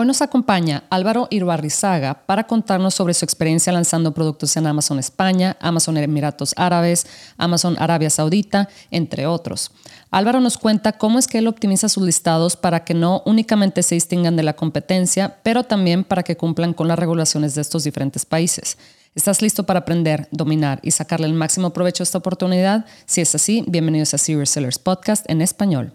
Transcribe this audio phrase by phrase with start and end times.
[0.00, 5.56] Hoy nos acompaña Álvaro Irbarrizaga para contarnos sobre su experiencia lanzando productos en Amazon España,
[5.58, 7.04] Amazon Emiratos Árabes,
[7.36, 9.72] Amazon Arabia Saudita, entre otros.
[10.12, 13.96] Álvaro nos cuenta cómo es que él optimiza sus listados para que no únicamente se
[13.96, 18.24] distingan de la competencia, pero también para que cumplan con las regulaciones de estos diferentes
[18.24, 18.78] países.
[19.16, 22.86] ¿Estás listo para aprender, dominar y sacarle el máximo provecho a esta oportunidad?
[23.04, 25.92] Si es así, bienvenidos a Serious Sellers Podcast en español.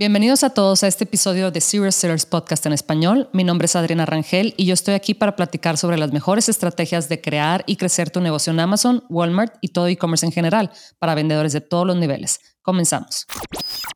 [0.00, 3.28] Bienvenidos a todos a este episodio de Serious Sellers Podcast en español.
[3.34, 7.10] Mi nombre es Adriana Rangel y yo estoy aquí para platicar sobre las mejores estrategias
[7.10, 11.14] de crear y crecer tu negocio en Amazon, Walmart y todo e-commerce en general para
[11.14, 12.40] vendedores de todos los niveles.
[12.62, 13.26] Comenzamos.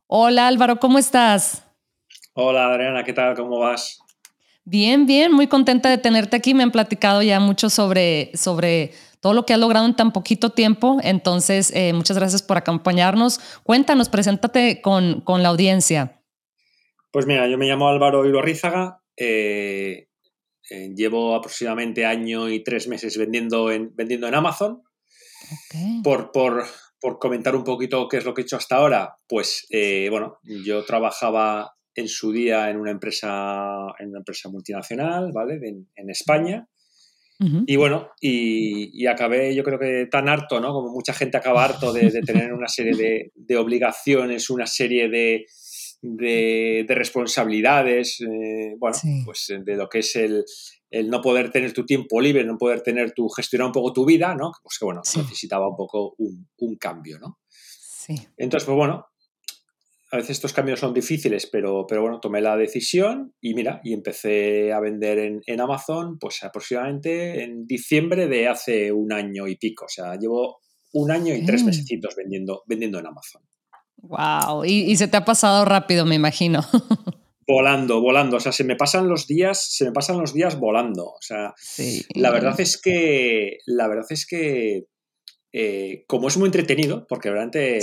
[0.05, 1.63] Hola Álvaro, ¿cómo estás?
[2.35, 3.35] Hola Adriana, ¿qué tal?
[3.35, 3.97] ¿Cómo vas?
[4.63, 6.53] Bien, bien, muy contenta de tenerte aquí.
[6.53, 8.93] Me han platicado ya mucho sobre, sobre
[9.25, 10.99] todo lo que has logrado en tan poquito tiempo.
[11.01, 13.39] Entonces, eh, muchas gracias por acompañarnos.
[13.63, 16.21] Cuéntanos, preséntate con, con, la audiencia.
[17.11, 19.01] Pues mira, yo me llamo Álvaro Ibarrízaga.
[19.17, 20.09] Eh,
[20.69, 24.83] eh, llevo aproximadamente año y tres meses vendiendo en, vendiendo en Amazon.
[26.03, 26.63] Por, por,
[27.01, 29.65] por, comentar un poquito qué es lo que he hecho hasta ahora, pues
[30.11, 35.55] bueno, yo trabajaba en su día en una empresa, en una empresa multinacional, ¿vale?
[35.63, 36.67] En, en España.
[37.39, 40.71] Y bueno, y, acabé yo creo que tan harto, ¿no?
[40.71, 45.45] Como mucha gente acaba harto de, tener una serie de, obligaciones, una serie de,
[46.01, 50.45] de, responsabilidades, eh, bueno, pues de lo que es el,
[50.89, 54.05] el, no poder tener tu tiempo libre, no poder tener tu, gestionar un poco tu
[54.05, 54.51] vida, ¿no?
[54.63, 57.39] Pues que bueno, necesitaba un poco un, un cambio, ¿no?
[57.49, 58.15] Sí.
[58.37, 59.07] Entonces, pues bueno,
[60.15, 63.93] a veces estos cambios son difíciles, pero, pero bueno, tomé la decisión y mira, y
[63.93, 69.85] empecé a vender en, Amazon pues aproximadamente en diciembre de hace un año y pico.
[69.85, 70.59] O sea, llevo
[70.93, 71.85] un año y tres meses
[72.15, 73.41] vendiendo, vendiendo en Amazon.
[73.97, 76.61] Wow, y, se te ha pasado rápido, me imagino.
[77.47, 78.37] volando, volando.
[78.37, 81.05] O sea, se me pasan los días, se me pasan los días volando.
[81.07, 81.53] O sea,
[82.13, 84.85] la verdad es que, la verdad es que,
[85.51, 87.79] eh, como es muy entretenido, porque realmente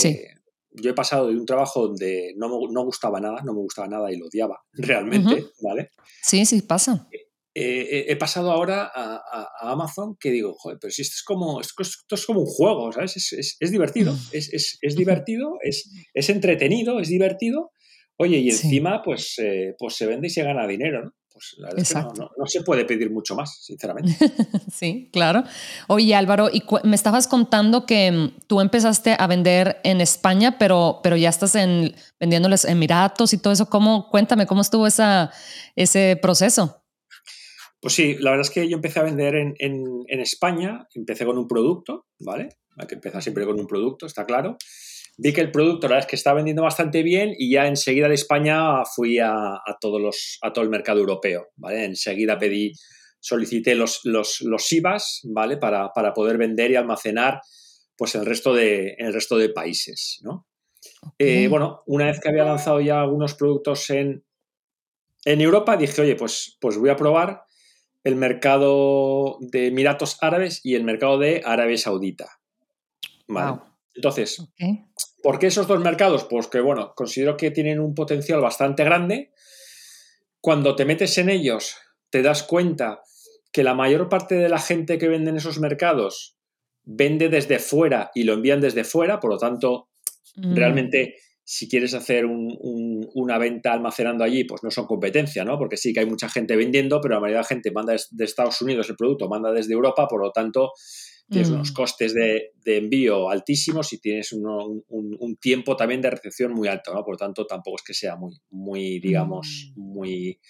[0.74, 3.88] yo he pasado de un trabajo donde no me no gustaba nada, no me gustaba
[3.88, 5.90] nada y lo odiaba realmente, ¿vale?
[6.22, 7.08] Sí, sí, pasa.
[7.54, 11.60] Eh, eh, he pasado ahora a, Amazon que digo, joder, pero si esto es como,
[11.60, 13.16] esto es, como un juego, ¿sabes?
[13.16, 17.72] Es, divertido, es, divertido, es, entretenido, es divertido.
[18.16, 21.12] Oye, y encima, pues, eh, pues se vende y se gana dinero, ¿no?
[21.32, 24.12] Pues la verdad es que no, se puede pedir mucho más, sinceramente.
[24.72, 25.44] sí, claro.
[25.88, 31.00] Oye, Álvaro, y me estabas contando que mm, tú empezaste a vender en España, pero,
[31.02, 33.68] pero ya estás en, vendiéndoles Emiratos y todo eso.
[33.68, 35.30] ¿Cómo, cuéntame, ¿cómo estuvo esa,
[35.76, 36.84] ese proceso?
[37.80, 41.36] Pues sí, la verdad es que yo empecé a vender en, en España, empecé con
[41.36, 42.50] un producto, ¿vale?
[42.76, 44.56] Hay que empezar siempre con un producto, está claro
[45.18, 48.08] vi que el producto la verdad es que está vendiendo bastante bien y ya enseguida
[48.08, 51.84] de España fui a, todos los, a todo el mercado europeo, ¿vale?
[51.84, 52.72] Enseguida pedí,
[53.20, 55.56] solicité los, los, los IVAs, ¿vale?
[55.56, 57.40] Para, poder vender y almacenar
[57.96, 60.46] pues el resto de, el resto de países, ¿no?
[61.18, 64.24] Eh, bueno, una vez que había lanzado ya algunos productos en,
[65.24, 67.44] en Europa, dije, oye, pues, pues voy a probar
[68.02, 72.40] el mercado de Emiratos Árabes y el mercado de Arabia Saudita.
[73.28, 73.60] ¿vale?
[73.94, 74.42] Entonces,
[75.22, 76.24] ¿por qué esos dos mercados?
[76.24, 79.32] Pues que, bueno, considero que tienen un potencial bastante grande.
[80.40, 81.76] Cuando te metes en ellos,
[82.10, 83.02] te das cuenta
[83.52, 86.36] que la mayor parte de la gente que vende en esos mercados
[86.84, 89.88] vende desde fuera y lo envían desde fuera, por lo tanto,
[90.36, 90.54] mm.
[90.54, 95.58] realmente si quieres hacer una venta almacenando allí, pues no son competencia, ¿no?
[95.58, 98.24] Porque sí que hay mucha gente vendiendo, pero la mayoría de la gente manda de
[98.24, 100.72] Estados Unidos el producto, manda desde Europa, por lo tanto,
[101.28, 101.74] tienes unos mm.
[101.74, 107.04] costes de, envío altísimos y tienes un, tiempo también de recepción muy alto, ¿no?
[107.04, 109.80] Por lo tanto, tampoco es que sea muy, muy digamos, mm.
[109.80, 110.40] muy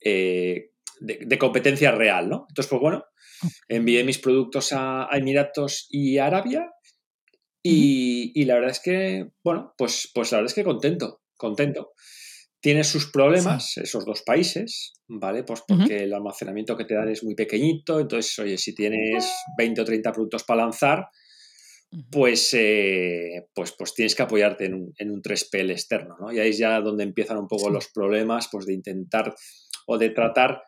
[0.00, 0.70] eh,
[1.00, 2.46] de, competencia real, ¿no?
[2.48, 3.04] Entonces, pues bueno,
[3.68, 6.70] envié mis productos a, Emiratos y Arabia
[7.62, 11.92] y, y, la verdad es que, bueno, pues, pues la verdad es que contento, contento.
[12.62, 15.42] Tiene sus problemas, esos dos países, ¿vale?
[15.42, 19.28] Pues porque el almacenamiento que te dan es muy pequeñito, entonces, oye, si tienes
[19.58, 21.08] 20 o 30 productos para lanzar,
[22.08, 26.32] pues, eh, pues, pues tienes que apoyarte en un, en un 3PL externo, ¿no?
[26.32, 29.34] Y ahí es ya donde empiezan un poco los problemas, pues de intentar
[29.86, 30.62] o de tratar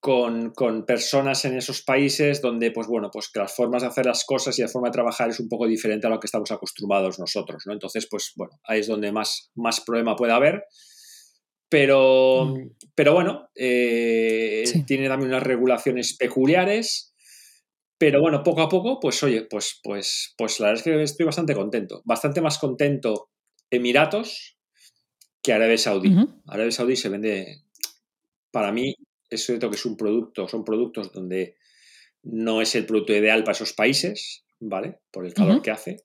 [0.00, 4.06] con, con, personas en esos países donde, pues bueno, pues que las formas de hacer
[4.06, 6.50] las cosas y la forma de trabajar es un poco diferente a lo que estamos
[6.50, 7.72] acostumbrados nosotros, ¿no?
[7.72, 10.64] Entonces, pues bueno, ahí es donde más, más problema puede haber.
[11.72, 12.70] Pero, mm.
[12.94, 17.14] pero bueno, eh, tiene también unas regulaciones peculiares.
[17.96, 21.24] Pero bueno, poco a poco, pues oye, pues, pues, pues la verdad es que estoy
[21.24, 22.02] bastante contento.
[22.04, 23.30] Bastante más contento
[23.70, 24.58] Emiratos
[25.42, 26.14] que Arabia Saudí.
[26.46, 27.62] Arabia Saudí se vende,
[28.50, 28.94] para mí,
[29.30, 31.56] es cierto que es un producto, son productos donde
[32.22, 34.98] no es el producto ideal para esos países, ¿vale?
[35.10, 36.04] Por el calor que hace.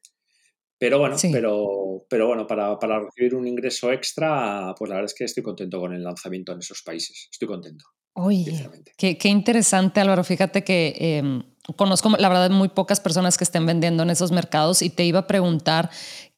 [0.80, 5.16] Pero bueno, pero, pero bueno, para, para, recibir un ingreso extra, pues la verdad es
[5.16, 7.30] que estoy contento con el lanzamiento en esos países.
[7.32, 7.86] Estoy contento.
[8.14, 10.24] Oye, qué, qué, interesante, Álvaro.
[10.24, 11.44] Fíjate que em,
[11.76, 15.20] conozco, la verdad, muy pocas personas que estén vendiendo en esos mercados y te iba
[15.20, 15.90] a preguntar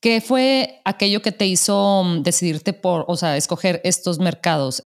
[0.01, 4.83] qué fue aquello que te hizo mm, decidirte por, o sea, escoger estos mercados.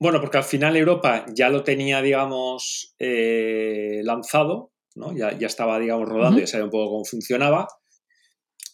[0.00, 5.16] Bueno, porque al final Europa ya lo tenía, digamos, eh, lanzado, ¿no?
[5.16, 7.68] Ya, ya, estaba, digamos, rodando, ya sabía un poco cómo funcionaba.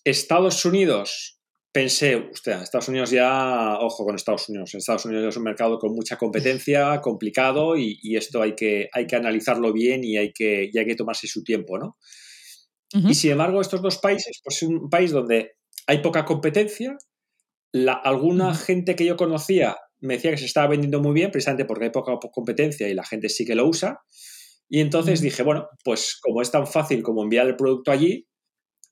[0.05, 1.41] Estados Unidos
[1.73, 5.95] pensé, usted, Estados Unidos ya, ojo con Estados Unidos, Estados Unidos es un mercado con
[5.95, 10.87] mucha competencia, complicado y, esto hay que, hay que analizarlo bien y hay que, hay
[10.87, 11.97] que tomarse su tiempo, ¿no?
[12.91, 15.53] Y sin embargo, estos dos países, pues es un país donde
[15.87, 16.97] hay poca competencia,
[17.71, 21.65] la, alguna gente que yo conocía me decía que se estaba vendiendo muy bien, precisamente
[21.65, 24.01] porque hay poca competencia y la gente sí que lo usa.
[24.69, 28.28] Y entonces dije, bueno, pues como es tan fácil como enviar el producto allí,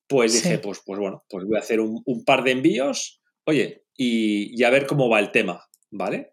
[0.08, 4.62] pues dije, pues, pues bueno, pues voy a hacer un, par de envíos, oye, y,
[4.62, 6.32] a ver cómo va el tema, ¿vale?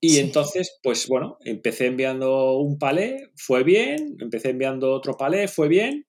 [0.00, 5.68] Y entonces, pues bueno, empecé enviando un palé, fue bien, empecé enviando otro palé, fue
[5.68, 6.06] bien,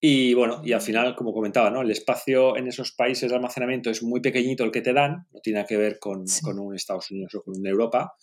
[0.00, 1.82] y bueno, y al final, como comentaba, ¿no?
[1.82, 5.40] El espacio en esos países de almacenamiento es muy pequeñito el que te dan, no
[5.40, 6.24] tiene que ver con,
[6.58, 8.14] un Estados Unidos o con una Europa,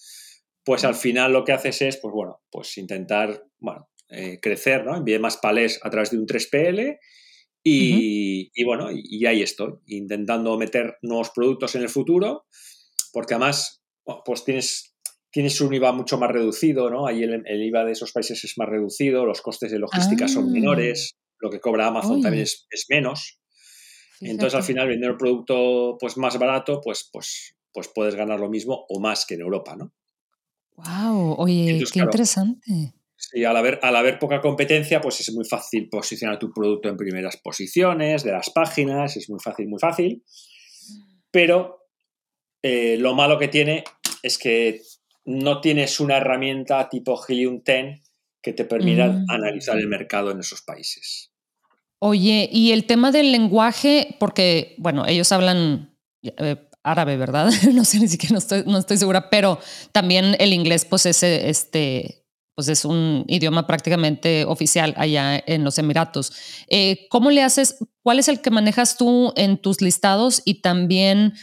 [0.63, 4.95] pues al final lo que haces es, pues bueno, pues intentar, bueno, eh, crecer, ¿no?
[4.95, 6.99] Envié más palés a través de un 3PL
[7.63, 12.45] y, bueno, y, ahí estoy, intentando meter nuevos productos en el futuro,
[13.13, 13.81] porque además,
[14.25, 14.95] pues tienes,
[15.31, 17.07] tienes un IVA mucho más reducido, ¿no?
[17.07, 20.51] Ahí el, IVA de esos países es más reducido, los costes de logística son ah.
[20.51, 23.39] menores, lo que cobra Amazon también es, menos.
[24.19, 28.49] Entonces, al final, vender un producto pues, más barato, pues, pues, pues puedes ganar lo
[28.49, 29.93] mismo o más que en Europa, ¿no?
[30.75, 31.35] ¡Wow!
[31.37, 32.93] Oye, qué interesante.
[33.33, 36.97] Sí, al haber, al haber poca competencia, pues es muy fácil posicionar tu producto en
[36.97, 40.23] primeras posiciones de las páginas, es muy fácil, muy fácil.
[41.31, 41.87] Pero
[42.61, 43.83] eh, lo malo que tiene
[44.21, 44.81] es que
[45.25, 48.01] no tienes una herramienta tipo Helium 10
[48.39, 49.25] que te permita mm.
[49.29, 51.31] analizar el mercado en esos países.
[51.99, 57.49] Oye, y el tema del lenguaje, porque, bueno, ellos hablan eh, árabe, ¿verdad?
[57.73, 59.59] no sé, ni siquiera no estoy, no estoy segura, pero
[59.91, 62.22] también el inglés, pues es este,
[62.55, 66.65] pues es un idioma prácticamente oficial allá en los Emiratos.
[66.69, 67.77] Eh, ¿Cómo le haces?
[68.01, 71.33] ¿Cuál es el que manejas tú en tus listados y también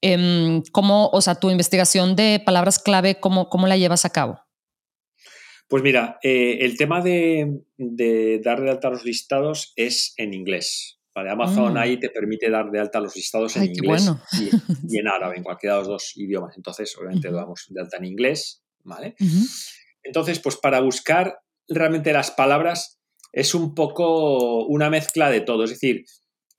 [0.00, 4.40] em, cómo, o sea, tu investigación de palabras clave, cómo, cómo la llevas a cabo?
[5.68, 7.62] Pues mira, eh, el tema de,
[8.44, 10.98] dar de alta los listados es en inglés.
[11.14, 11.76] Vale, Amazon mm.
[11.76, 14.10] ahí te permite dar de alta los listados en inglés
[14.88, 16.56] y, en árabe, en cualquiera de los dos idiomas.
[16.56, 19.14] Entonces, obviamente lo damos de alta en inglés, ¿vale?
[20.02, 21.38] Entonces, pues para buscar
[21.68, 23.00] realmente las palabras
[23.32, 25.64] es un poco una mezcla de todo.
[25.64, 26.04] Es decir,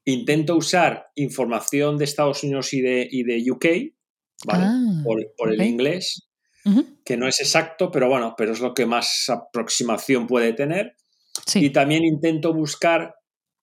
[0.05, 3.65] intento usar información de Estados Unidos y de, de UK,
[4.45, 4.65] ¿vale?
[4.65, 6.27] Ah, por, el inglés,
[7.05, 10.95] que no es exacto, pero bueno, pero es lo que más aproximación puede tener.
[11.55, 13.15] Y también intento buscar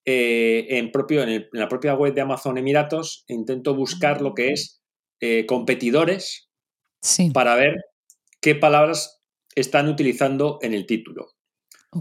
[0.05, 4.81] eh, en, propio, en, la propia web de Amazon Emiratos, intento buscar lo que es
[5.19, 6.49] eh, competidores
[7.33, 7.75] para ver
[8.41, 9.20] qué palabras
[9.55, 11.31] están utilizando en el título.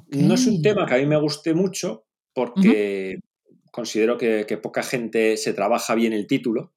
[0.08, 3.18] No es un tema que a mí me guste mucho porque
[3.72, 6.72] considero que, poca gente se trabaja bien el título,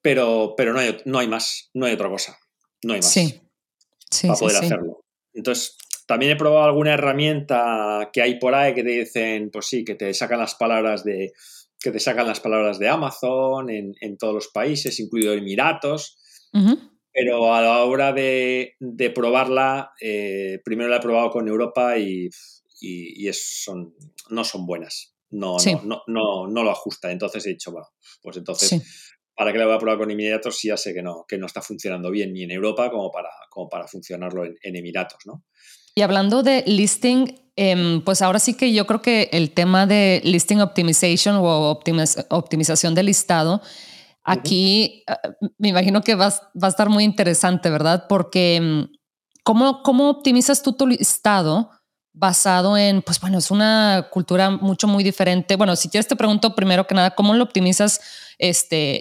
[0.00, 2.38] pero, pero no, hay, no hay más, no hay otra cosa,
[2.82, 3.14] no hay más
[4.22, 5.04] para poder hacerlo.
[5.32, 5.76] Entonces,
[6.06, 9.94] también he probado alguna herramienta que hay por ahí que te dicen, pues sí, que
[9.94, 11.32] te sacan las palabras de
[11.80, 16.16] que te sacan las palabras de Amazon en, todos los países, incluido Emiratos
[17.12, 18.74] pero a la hora de,
[19.14, 22.30] probarla, eh, primero la he probado con Europa y,
[23.32, 23.94] son,
[24.30, 25.14] no son buenas.
[25.30, 27.10] No, no, no, no, lo ajusta.
[27.10, 27.88] Entonces he dicho, bueno,
[28.22, 28.82] pues entonces,
[29.34, 31.46] ¿para qué la voy a probar con Emiratos si ya sé que no, que no
[31.46, 35.44] está funcionando bien ni en Europa como para, como para funcionarlo en, Emiratos, ¿no?
[35.94, 40.22] Y hablando de listing, em, pues ahora sí que yo creo que el tema de
[40.24, 41.80] listing optimization o
[42.30, 43.62] optimización del listado
[44.24, 45.18] Aquí ah,
[45.58, 48.06] me imagino que va, a estar muy interesante, ¿verdad?
[48.08, 48.96] Porque mm,
[49.42, 51.70] ¿cómo, optimizas tú tu listado
[52.14, 55.56] basado en, pues bueno, es una cultura mucho, muy diferente.
[55.56, 58.00] Bueno, si quieres te pregunto primero que nada, ¿cómo lo optimizas
[58.38, 59.00] este,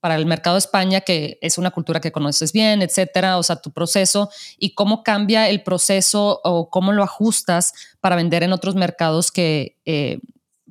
[0.00, 3.38] para el mercado de España, que es una cultura que conoces bien, etcétera?
[3.38, 8.42] O sea, tu proceso y cómo cambia el proceso o cómo lo ajustas para vender
[8.42, 10.20] en otros mercados que, eh,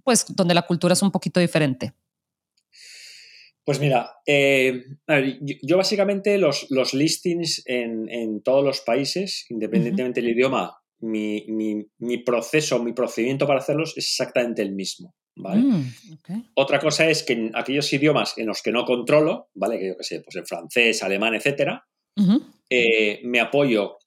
[0.03, 1.95] pues, donde la cultura es un poquito diferente.
[3.71, 4.83] Pues mira, eh,
[5.61, 12.17] yo, básicamente los, los listings en, en, todos los países, independientemente del idioma, mi, mi,
[12.17, 15.15] proceso, mi procedimiento para hacerlos es exactamente el mismo.
[15.37, 15.61] ¿vale?
[15.61, 15.93] Mm,
[16.55, 19.79] Otra cosa es que en aquellos idiomas en los que no controlo, ¿vale?
[19.79, 21.87] Que yo qué sé, pues en francés, alemán, etcétera,
[22.69, 23.99] eh, me apoyo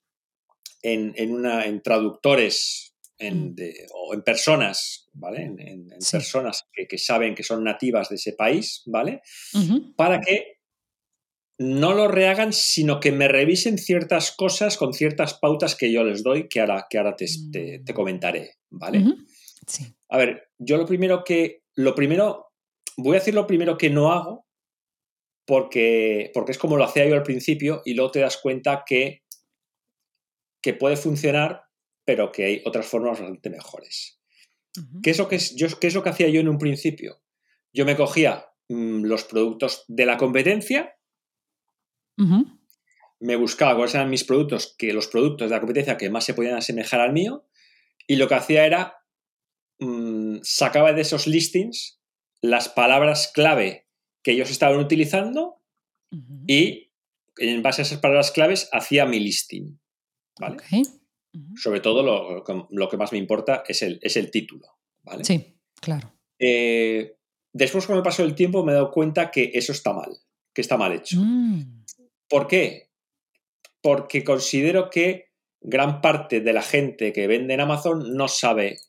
[0.83, 3.55] en, en, una, en traductores en, mm.
[3.93, 5.43] o en personas, ¿vale?
[5.43, 9.21] En, personas que, que, saben que son nativas de ese país, ¿vale?
[9.95, 10.55] Para que
[11.57, 16.23] no lo rehagan, sino que me revisen ciertas cosas con ciertas pautas que yo les
[16.23, 17.95] doy, que ahora, que ahora te, te, mm.
[17.95, 19.03] comentaré, ¿vale?
[19.65, 19.85] Sí.
[20.09, 22.51] A ver, yo lo primero que, lo primero,
[22.97, 24.45] voy a decir lo primero que no hago,
[25.47, 29.23] porque, porque es como lo hacía yo al principio, y luego te das cuenta que,
[30.61, 31.64] que puede funcionar,
[32.05, 34.19] pero que hay otras formas bastante mejores.
[35.01, 37.21] ¿Qué, es lo que yo, ¿Qué es lo que hacía yo en un principio?
[37.73, 40.97] Yo me cogía mm, los productos de la competencia,
[43.19, 46.33] me buscaba cuáles eran mis productos, que los productos de la competencia que más se
[46.33, 47.47] podían asemejar al mío,
[48.07, 48.97] y lo que hacía era
[49.79, 52.01] mm, sacaba de esos listings
[52.41, 53.87] las palabras clave
[54.23, 55.61] que ellos estaban utilizando
[56.47, 56.93] y
[57.37, 59.79] en base a esas palabras claves hacía mi listing.
[60.39, 60.57] ¿vale?
[61.55, 64.67] Sobre todo lo, que más me importa es el, es el título.
[65.03, 65.23] ¿vale?
[65.23, 66.13] Sí, claro.
[66.39, 67.17] Eh,
[67.53, 70.17] después, cuando pasó el tiempo, me he dado cuenta que eso está mal,
[70.53, 71.17] que está mal hecho.
[71.19, 71.83] Mm.
[72.27, 72.91] ¿Por qué?
[73.81, 78.79] Porque considero que gran parte de la gente que vende en Amazon no sabe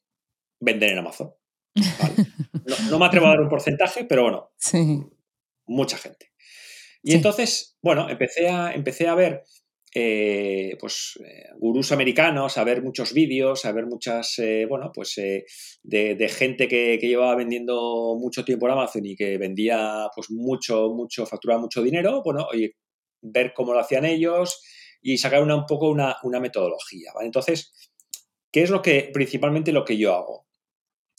[0.61, 1.33] vender en Amazon.
[2.91, 4.51] No, me atrevo a dar un porcentaje, pero bueno,
[5.67, 6.33] mucha gente.
[7.01, 9.45] Y entonces, bueno, empecé a, empecé a ver
[9.99, 15.15] eh, pues, eh, gurús americanos, a ver muchos vídeos, a ver muchas, eh, bueno, pues
[15.17, 20.91] de, gente que, que, llevaba vendiendo mucho tiempo en Amazon y que vendía pues mucho,
[20.91, 22.21] mucho, facturaba mucho dinero.
[22.23, 22.77] Bueno, oye,
[23.23, 24.63] ver cómo lo hacían ellos
[25.01, 27.13] y sacar una, un poco una, metodología.
[27.23, 27.73] Entonces,
[28.53, 30.47] ¿qué es lo que principalmente lo que yo hago?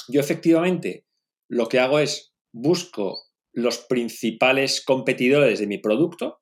[0.08, 1.08] Yo efectivamente
[1.50, 6.42] lo que hago es busco los principales competidores de mi producto,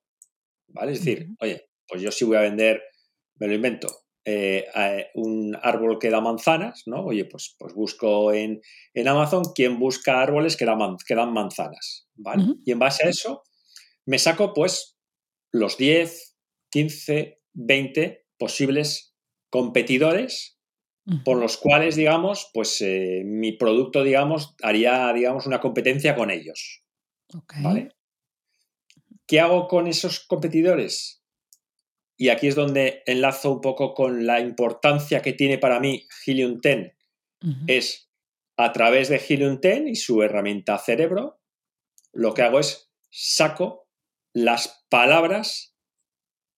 [0.67, 0.91] ¿vale?
[0.91, 2.81] Es decir, oye, pues yo sí voy a vender,
[3.35, 3.87] me lo invento,
[4.23, 4.65] eh,
[5.13, 7.05] un árbol que da manzanas, ¿no?
[7.05, 8.61] Oye, pues, pues busco en,
[9.07, 10.65] Amazon quién busca árboles que,
[11.07, 12.45] que dan manzanas, ¿vale?
[12.65, 13.43] Y en base a eso
[14.05, 14.97] me saco, pues,
[15.51, 16.37] los 10,
[16.69, 19.15] 15, 20 posibles
[19.49, 20.55] competidores
[21.23, 26.83] por los cuales, digamos, pues eh, mi producto, digamos, haría, digamos, una competencia con ellos.
[27.61, 27.89] ¿Vale?
[29.27, 31.23] ¿Qué hago con esos competidores?
[32.17, 36.59] Y aquí es donde enlazo un poco con la importancia que tiene para mí Helium
[36.61, 36.93] 10.
[37.67, 38.09] Es
[38.57, 41.39] a través de Helium 10 y su herramienta cerebro,
[42.13, 43.87] lo que hago es saco
[44.33, 45.75] las palabras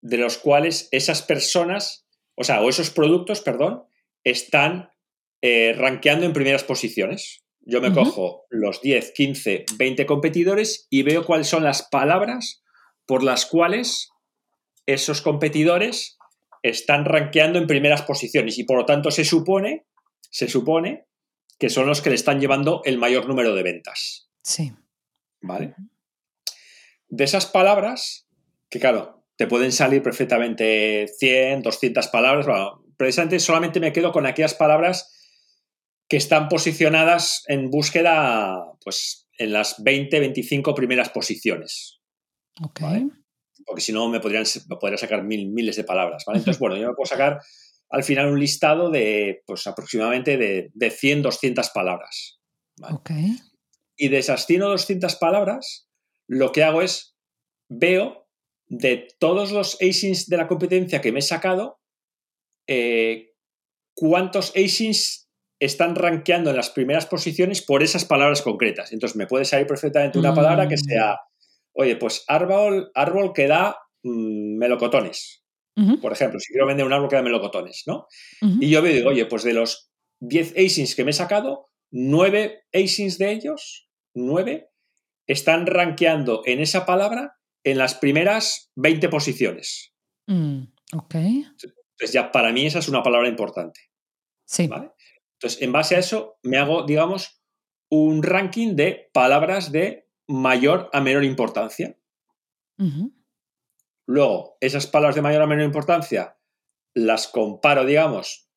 [0.01, 3.83] de los cuales esas personas, o sea, o esos productos, perdón,
[4.23, 4.91] están
[5.41, 7.43] eh, rankeando en primeras posiciones.
[7.61, 12.63] Yo me cojo los 10, 15, 20 competidores y veo cuáles son las palabras
[13.05, 14.09] por las cuales
[14.87, 16.17] esos competidores
[16.63, 19.85] están rankeando en primeras posiciones y por lo tanto se supone,
[20.31, 21.05] se supone
[21.59, 24.29] que son los que le están llevando el mayor número de ventas.
[24.41, 24.73] Sí.
[25.41, 25.75] ¿Vale?
[27.09, 28.27] de esas palabras,
[28.69, 34.25] que claro, te pueden salir perfectamente 100, 200 palabras, bueno, precisamente solamente me quedo con
[34.25, 35.13] aquellas palabras
[36.09, 41.99] que están posicionadas en búsqueda, pues, en las 20, 25 primeras posiciones.
[42.61, 42.81] Ok.
[43.67, 44.45] Porque si no, me podrían
[44.79, 46.39] podría sacar mil, miles de palabras, ¿vale?
[46.39, 47.41] Entonces, bueno, yo me puedo sacar
[47.89, 52.39] al final un listado de, pues, aproximadamente de, de 100, 200 palabras.
[52.81, 53.11] Ok.
[53.97, 55.87] Y de esas 100 o 200 palabras,
[56.27, 57.15] lo que hago es
[57.69, 58.27] veo
[58.67, 61.79] de todos los asins de la competencia que me he sacado,
[62.67, 63.33] eh,
[63.95, 68.91] cuántos asins están rankeando en las primeras posiciones por esas palabras concretas.
[68.91, 70.79] Entonces me puede salir perfectamente una palabra que mm.
[70.79, 71.19] sea,
[71.77, 75.43] oye, pues árbol, árbol que da mm, melocotones.
[76.01, 78.07] Por ejemplo, si quiero vender un árbol que da melocotones, ¿no?
[78.41, 79.91] Y yo veo digo, oye, pues de los
[80.21, 84.71] 10 asins que me he sacado, 9 asins de ellos, 9
[85.27, 89.93] están rankeando en esa palabra en las primeras 20 posiciones.
[90.25, 91.13] Mm, ok.
[91.13, 93.79] Entonces ya para mí esa es una palabra importante.
[94.45, 94.67] Sí.
[94.67, 94.89] ¿vale?
[95.33, 97.43] Entonces, en base a eso, me hago, digamos,
[97.91, 101.97] un ranking de palabras de mayor a menor importancia.
[104.05, 106.37] Luego, esas palabras de mayor a menor importancia
[106.93, 108.49] las comparo, digamos,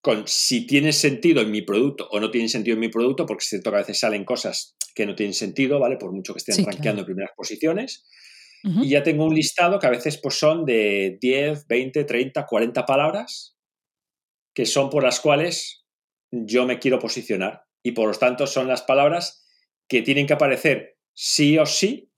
[0.00, 3.42] con si tienen sentido en mi producto o no tienen sentido en mi producto, porque
[3.42, 5.96] es cierto que a veces salen cosas que no tienen sentido, ¿vale?
[5.96, 8.06] Por mucho que estén Sí, rankeando en primeras posiciones.
[8.64, 12.86] Y ya tengo un listado que a veces pues, son de 10, 20, 30, 40
[12.86, 13.56] palabras
[14.52, 15.86] que son por las cuales
[16.32, 17.62] yo me quiero posicionar.
[17.84, 19.47] Y por lo tanto son las palabras
[19.88, 22.10] que tienen que aparecer sí o sí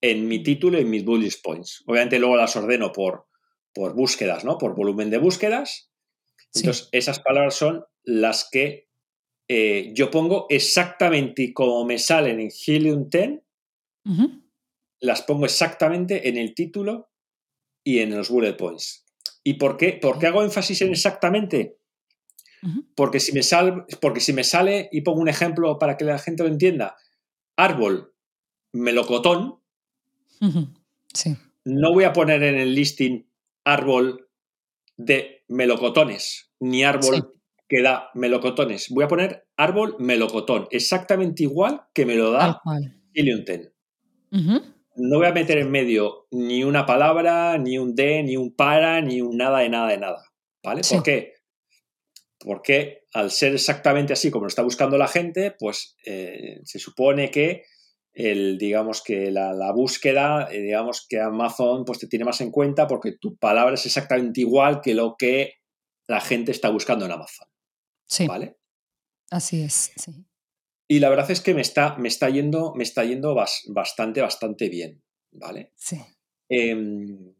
[0.00, 1.82] en mi título y en mis bullet points.
[1.86, 3.26] Obviamente luego las ordeno por,
[3.74, 4.56] por búsquedas, ¿no?
[4.58, 5.90] Por volumen de búsquedas.
[6.52, 6.60] Sí.
[6.60, 8.88] Entonces, esas palabras son las que
[9.48, 13.40] eh, yo pongo exactamente como me salen en Helium 10
[14.04, 14.42] Ujú.
[15.00, 17.10] las pongo exactamente en el título
[17.84, 19.04] y en los bullet points.
[19.44, 21.76] ¿Y por qué, por qué hago énfasis en exactamente?
[22.94, 26.18] Porque si, me sal, porque si me sale, y pongo un ejemplo para que la
[26.18, 26.96] gente lo entienda,
[27.56, 28.12] árbol,
[28.72, 29.60] melocotón.
[31.14, 31.36] Sí.
[31.64, 33.26] no voy a poner en el listing
[33.64, 34.28] árbol
[34.96, 37.22] de melocotones, ni árbol Sí.
[37.68, 38.88] que da melocotones.
[38.90, 43.00] Voy a poner árbol melocotón, exactamente igual que me lo da cual.
[43.14, 43.72] Helium 10.
[44.32, 44.62] Ujú.
[44.96, 49.00] No voy a meter en medio ni una palabra, ni un de, ni un para,
[49.00, 50.22] ni un nada de nada de nada.
[50.62, 50.82] ¿Vale?
[50.82, 50.94] Sí.
[50.96, 51.34] ¿Por qué?
[52.38, 57.30] Porque al ser exactamente así como lo está buscando la gente, pues eh, se supone
[57.30, 57.62] que
[58.12, 62.50] el, digamos que la, la búsqueda, eh, digamos que Amazon pues te tiene más en
[62.50, 65.54] cuenta porque tu palabra es exactamente igual que lo que
[66.06, 67.48] la gente está buscando en Amazon.
[68.08, 68.26] Sí.
[68.26, 68.56] ¿Vale?
[69.30, 69.92] Así es.
[69.96, 70.12] Sí.
[70.88, 74.20] Y la verdad es que me está, me está yendo, me está yendo bas- bastante,
[74.20, 75.02] bastante bien.
[75.32, 75.72] ¿Vale?
[75.74, 76.00] Sí.
[76.48, 77.34] Em,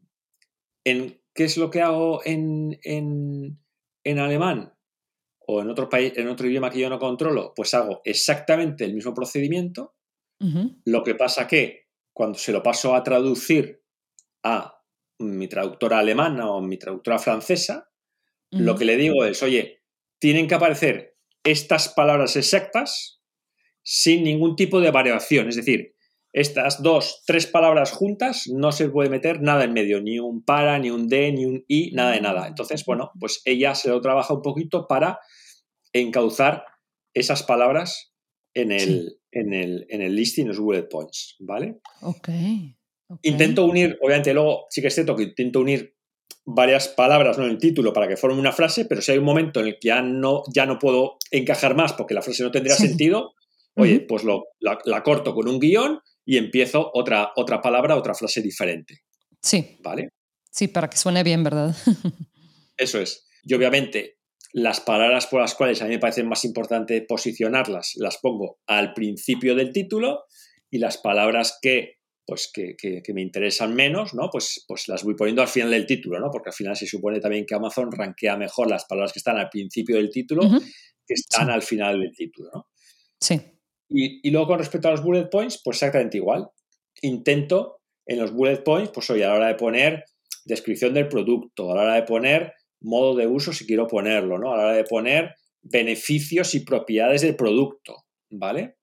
[0.83, 3.59] en, ¿Qué es lo que hago en, en,
[4.03, 4.73] en alemán?
[5.49, 8.93] O en otro, país, en otro idioma que yo no controlo, pues hago exactamente el
[8.93, 9.95] mismo procedimiento.
[10.85, 13.81] Lo que pasa que cuando se lo paso a traducir
[14.43, 14.83] a
[15.19, 17.89] mi traductora alemana o mi traductora francesa,
[18.51, 19.83] lo que le digo es, oye,
[20.19, 23.21] tienen que aparecer estas palabras exactas
[23.83, 25.47] sin ningún tipo de variación.
[25.47, 25.95] Es decir,
[26.33, 30.77] estas dos, tres palabras juntas, no se puede meter nada en medio, ni un para,
[30.77, 32.47] ni un de, ni un i, nada de nada.
[32.47, 35.19] Entonces, bueno, pues ella se lo trabaja un poquito para
[35.93, 36.65] encauzar
[37.13, 38.13] esas palabras
[38.53, 39.15] en el, Sí.
[39.31, 41.79] en el, en el listing, los bullet points, ¿vale?
[42.01, 42.29] Ok.
[43.07, 43.19] ok.
[43.23, 45.95] Intento unir, obviamente luego sí que es cierto que intento unir
[46.45, 47.45] varias palabras ¿no?
[47.45, 49.73] en el título para que formen una frase, pero si hay un momento en el
[49.79, 52.87] que ya no, ya no puedo encajar más porque la frase no tendría Sí.
[52.87, 53.33] sentido,
[53.75, 58.13] oye, pues lo, la, la corto con un guion y empiezo otra, otra palabra, otra
[58.13, 59.01] frase diferente,
[59.41, 59.77] Sí.
[59.81, 60.09] ¿vale?
[60.51, 61.75] Sí, para que suene bien, ¿verdad?
[62.77, 63.27] Eso es.
[63.43, 64.16] Y obviamente
[64.59, 68.93] las palabras por las cuales a mí me parece más importante posicionarlas las pongo al
[68.93, 70.25] principio del título
[70.71, 74.29] y las palabras que pues que, que- que me interesan menos, ¿no?
[74.31, 76.29] Pues, pues las voy poniendo al final del título, ¿no?
[76.31, 79.47] Porque al final se supone también que Amazon rankea mejor las palabras que están al
[79.49, 80.41] principio del título
[81.05, 81.53] que están Sí.
[81.53, 82.67] al final del título, ¿no?
[83.21, 83.39] Sí.
[83.89, 86.49] Y, y luego con respecto a los bullet points, pues exactamente igual.
[87.01, 90.03] Intento en los bullet points, pues oye, a la hora de poner
[90.45, 94.53] descripción del producto, a la hora de poner modo de uso si quiero ponerlo, ¿no?
[94.53, 98.77] A la hora de poner beneficios y propiedades del producto, ¿vale?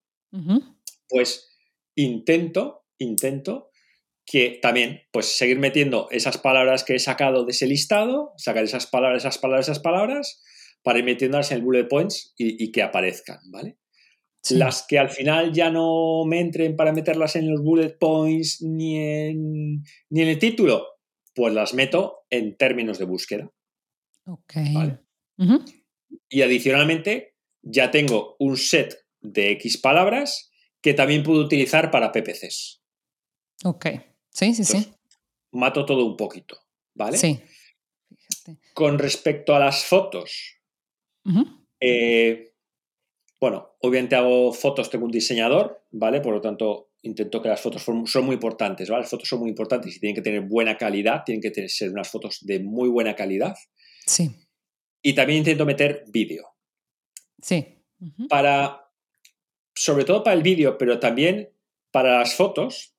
[1.08, 1.56] Pues
[1.94, 3.70] intento, intento
[4.26, 8.86] que también, pues seguir metiendo esas palabras que he sacado de ese listado, sacar esas
[8.86, 10.42] palabras, esas palabras, esas palabras,
[10.82, 13.78] para ir metiéndolas en el bullet points y, y que aparezcan, ¿vale?
[14.42, 14.56] Sí.
[14.56, 18.98] Las que al final ya no me entren para meterlas en los bullet points ni
[18.98, 20.86] en, ni en el título,
[21.34, 23.50] pues las meto en términos de búsqueda.
[24.26, 24.54] Ok.
[24.72, 24.98] Vale.
[26.28, 32.82] Y adicionalmente ya tengo un set de X palabras que también puedo utilizar para PPCs.
[33.64, 33.86] Ok.
[34.30, 34.92] Sí, sí, sí.
[35.52, 36.58] Mato todo un poquito,
[36.94, 37.16] ¿vale?
[37.16, 37.40] Sí.
[38.08, 38.60] Fíjate.
[38.74, 40.58] Con respecto a las fotos,
[41.80, 42.52] eh,
[43.40, 46.20] bueno, obviamente hago fotos, tengo un diseñador, ¿vale?
[46.20, 49.02] Por lo tanto, intento que las fotos son, son muy importantes, ¿vale?
[49.02, 51.90] Las fotos son muy importantes y tienen que tener buena calidad, tienen que tener, ser
[51.90, 53.54] unas fotos de muy buena calidad.
[54.06, 54.30] Sí.
[55.02, 56.48] Y también intento meter vídeo.
[57.40, 57.82] Sí.
[58.28, 58.90] Para,
[59.74, 61.50] sobre todo para el vídeo, pero también
[61.90, 62.94] para las fotos,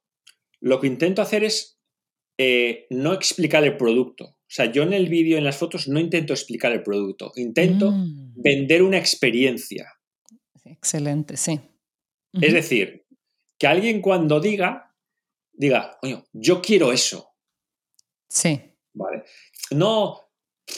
[0.59, 1.79] lo que intento hacer es
[2.37, 4.25] eh, no explicar el producto.
[4.25, 7.31] O sea, yo en el vídeo, en las fotos, no intento explicar el producto.
[7.35, 8.33] Intento Mm.
[8.35, 9.91] vender una experiencia.
[10.63, 11.59] Excelente, sí.
[12.33, 13.05] Es decir,
[13.57, 14.93] que alguien cuando diga,
[15.53, 17.29] diga, oye, yo quiero eso,
[18.27, 18.59] Sí.
[18.93, 19.23] ¿vale?
[19.71, 20.24] No,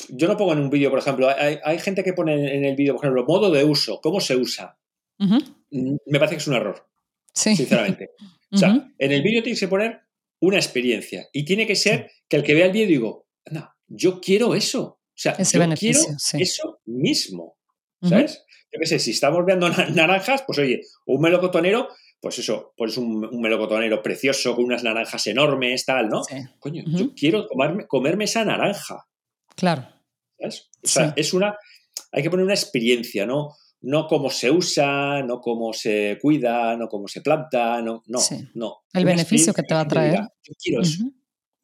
[0.09, 2.95] yo no pongo en un vídeo, por ejemplo, hay, gente que pone en el vídeo,
[2.95, 4.77] por ejemplo, modo de uso, cómo se usa.
[5.17, 6.87] Mm, me parece que es un error,
[7.33, 7.55] sí.
[7.55, 8.11] sinceramente.
[8.49, 9.99] O sea, en el vídeo tienes que poner
[10.39, 14.21] una experiencia y tiene que ser que el que vea el vídeo digo, no, yo
[14.21, 14.83] quiero eso.
[14.83, 15.99] O sea, yo quiero
[16.39, 17.57] eso mismo.
[18.01, 18.45] ¿Sabes?
[18.71, 21.89] Yo qué sé, si estamos viendo naranjas, pues oye, un melocotonero,
[22.21, 26.21] pues eso, pues un, un melocotonero precioso con unas naranjas enormes, tal, ¿no?
[26.59, 29.06] Coño, yo quiero comerme, comerme esa naranja.
[29.57, 29.85] Claro.
[30.39, 30.69] ¿Sabes?
[30.83, 31.57] O sea, es una.
[32.11, 33.55] Hay que poner una experiencia, ¿no?
[33.81, 38.19] No cómo se usa, no cómo se cuida, no cómo se planta, no, no,
[38.53, 38.77] no.
[38.93, 40.19] El beneficio que te va a traer.
[40.43, 41.03] yo quiero eso.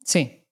[0.04, 0.44] Sí,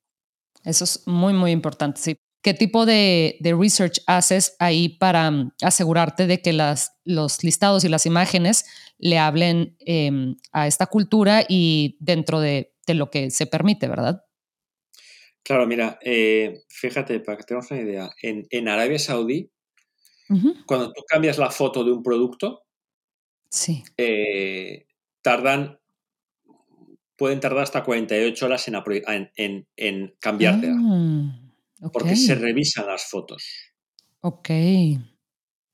[0.65, 2.01] eso es muy, muy importante.
[2.01, 2.17] Sí.
[2.43, 7.89] ¿Qué tipo de, research haces ahí para mm, asegurarte de que las, los listados y
[7.89, 8.65] las imágenes
[8.99, 14.25] le hablen em, a esta cultura y dentro de, lo que se permite, verdad?
[15.45, 19.51] Claro, mira, eh, fíjate, para que tengamos una idea, en, Arabia Saudí,
[20.67, 22.63] cuando tú cambias la foto de un producto,
[23.51, 23.83] sí.
[23.97, 24.87] Eh,
[25.21, 25.79] tardan,
[27.17, 30.77] pueden tardar hasta 48 horas en, en, en cambiártela.
[30.81, 31.91] Ah.
[31.93, 33.45] Porque se revisan las fotos.
[34.21, 34.51] Ok.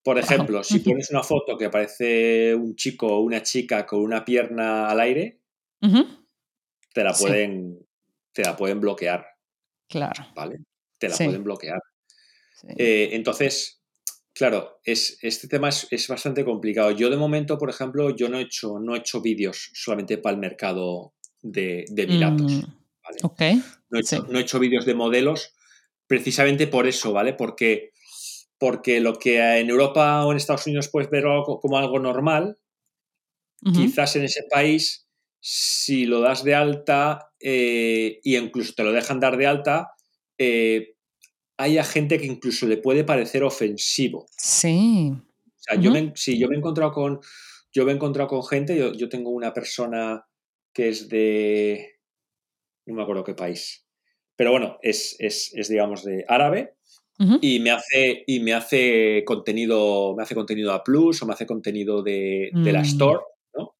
[0.02, 4.24] Por ejemplo, si pones una foto que aparece un chico o una chica con una
[4.24, 5.40] pierna al aire,
[6.94, 7.78] te la pueden,
[8.32, 9.26] te la pueden bloquear.
[9.88, 10.26] Claro.
[10.34, 10.58] ¿Vale?
[10.98, 11.80] Te la pueden bloquear.
[12.76, 13.82] Eh, entonces,
[14.32, 16.90] claro, es, este tema es, bastante complicado.
[16.90, 20.34] Yo de momento, por ejemplo, yo no he hecho, no he hecho vídeos solamente para
[20.34, 22.52] el mercado de, de Emiratos.
[22.52, 22.62] Mm,
[23.02, 23.62] ¿vale?
[23.90, 25.54] No he hecho, no he hecho vídeos de modelos
[26.06, 27.34] precisamente por eso, ¿vale?
[27.34, 27.92] Porque,
[28.58, 31.24] porque lo que en Europa o en Estados Unidos puedes ver
[31.60, 32.58] como algo normal,
[33.74, 35.06] quizás en ese país,
[35.40, 39.92] si lo das de alta e incluso te lo dejan dar de alta,
[40.38, 40.94] eh,
[41.56, 44.26] haya gente que incluso le puede parecer ofensivo.
[44.36, 45.12] Sí.
[45.12, 47.20] O sea, yo me, yo me he encontrado con,
[47.72, 50.24] yo me he encontrado con gente, yo, yo tengo una persona
[50.72, 51.98] que es de,
[52.86, 53.84] no me acuerdo qué país,
[54.36, 55.16] pero bueno, es,
[55.68, 56.74] digamos, de árabe.
[57.40, 61.46] Y me hace, y me hace contenido, me hace contenido a Plus o me hace
[61.46, 62.84] contenido de, la mm.
[62.84, 63.18] Store,
[63.54, 63.74] ¿no?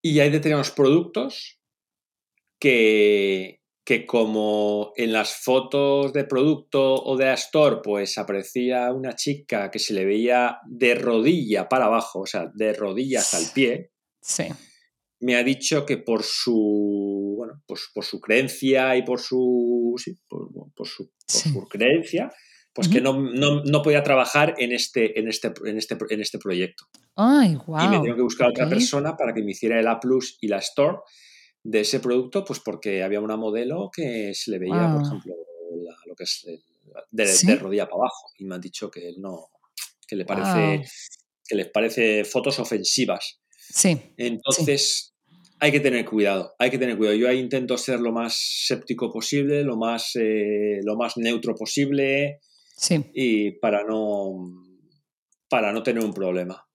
[0.00, 1.61] Y hay determinados productos
[2.62, 9.16] que, que como en las fotos de producto o de la Store, pues aparecía una
[9.16, 13.90] chica que se le veía de rodilla para abajo, o sea, de rodillas al pie.
[14.20, 14.44] Sí
[15.22, 20.18] me ha dicho que por su, bueno, pues por su creencia y por su, sí,
[20.28, 20.48] por,
[20.84, 22.28] su, creencia,
[22.72, 26.86] pues que no, no, podía trabajar en este, en este, en este, en este proyecto.
[27.14, 27.84] Ay, wow.
[27.84, 30.38] Y me tengo que buscar a otra persona para que me hiciera el A Plus
[30.40, 30.98] y la Store
[31.64, 35.34] de ese producto, pues porque había una modelo que se le veía, por ejemplo,
[36.06, 36.44] lo que es
[37.10, 38.30] de, rodilla para abajo.
[38.38, 39.48] Y me han dicho que no,
[40.06, 40.84] que le parece,
[41.46, 43.40] que les parece fotos ofensivas.
[43.56, 43.96] Sí.
[44.16, 45.14] Entonces,
[45.60, 47.16] hay que tener cuidado, hay que tener cuidado.
[47.16, 52.40] Yo ahí intento ser lo más séptico posible, lo más, eh, lo más neutro posible
[52.76, 53.04] sí.
[53.14, 54.64] y para no,
[55.48, 56.66] para no tener un problema.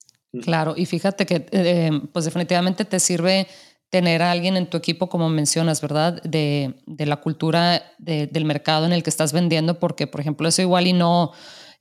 [0.42, 3.48] Claro, y fíjate que eh, pues definitivamente te sirve
[3.90, 6.22] tener a alguien en tu equipo, como mencionas, ¿verdad?
[6.24, 10.88] De, la cultura del mercado en el que estás vendiendo, porque, por ejemplo, eso igual
[10.88, 11.32] y no,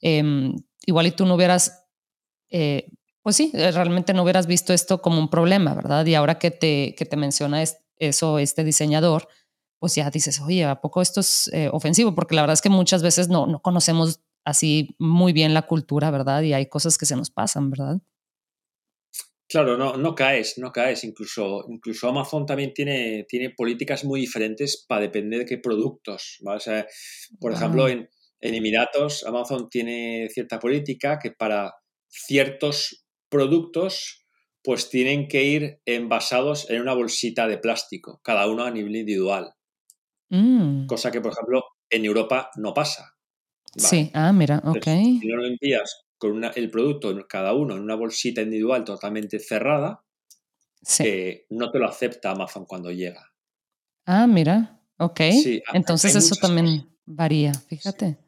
[0.00, 0.54] em,
[0.86, 1.86] igual y tú no hubieras
[2.50, 2.90] eh,
[3.26, 6.06] pues sí, eh, realmente no hubieras visto esto como un problema, ¿verdad?
[6.06, 7.60] Y ahora que te, que te menciona
[7.98, 9.26] eso este diseñador,
[9.80, 12.14] pues ya dices, oye, ¿a poco esto es eh, ofensivo?
[12.14, 16.12] Porque la verdad es que muchas veces no, no conocemos así muy bien la cultura,
[16.12, 16.42] ¿verdad?
[16.42, 17.98] Y hay cosas que se nos pasan, ¿verdad?
[19.48, 21.04] Claro, no, no caes, no caes.
[21.04, 26.38] Incluso, incluso Amazon también tiene, tiene políticas muy diferentes para depender de qué productos.
[26.44, 26.86] O sea,
[27.40, 28.08] por ejemplo, en,
[28.40, 31.74] en Emiratos, Amazon tiene cierta política que para
[32.08, 34.24] ciertos productos
[34.64, 39.52] pues tienen que ir envasados en una bolsita de plástico, cada uno a nivel individual.
[40.28, 40.86] Mm.
[40.86, 43.12] Cosa que, por ejemplo, en Europa no pasa.
[43.76, 44.84] Sí, ah, mira, ok.
[44.84, 50.04] si no lo envías con el producto cada uno en una bolsita individual totalmente cerrada,
[51.00, 53.32] eh, no te lo acepta Amazon cuando llega.
[54.04, 55.20] Ah, mira, ok.
[55.72, 58.18] Entonces eso también varía, fíjate.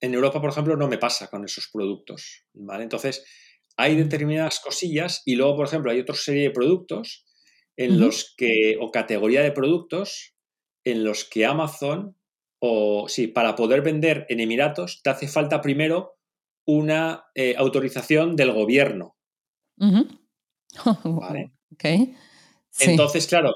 [0.00, 2.84] En Europa, por ejemplo, no me pasa con esos productos, ¿vale?
[2.84, 3.24] Entonces,
[3.76, 7.26] hay determinadas cosillas y luego, por ejemplo, hay otra serie de productos
[7.76, 10.34] en los que, o categoría de productos
[10.84, 12.16] en los que Amazon,
[12.60, 16.17] o sí, para poder vender en Emiratos, te hace falta primero
[16.68, 19.16] una eh, autorización del gobierno.
[21.04, 21.52] ¿Vale?
[22.80, 23.54] Entonces, claro,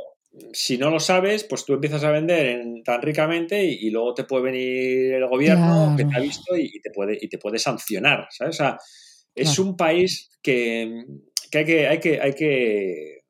[0.55, 4.45] si no lo sabes, pues tú empiezas a vender tan ricamente y, luego te puede
[4.45, 8.57] venir el gobierno que te ha visto y, te puede, y te puede sancionar, ¿sabes?
[8.57, 8.79] O sea,
[9.35, 11.05] es un país que,
[11.53, 13.25] hay que, hay que, hay que,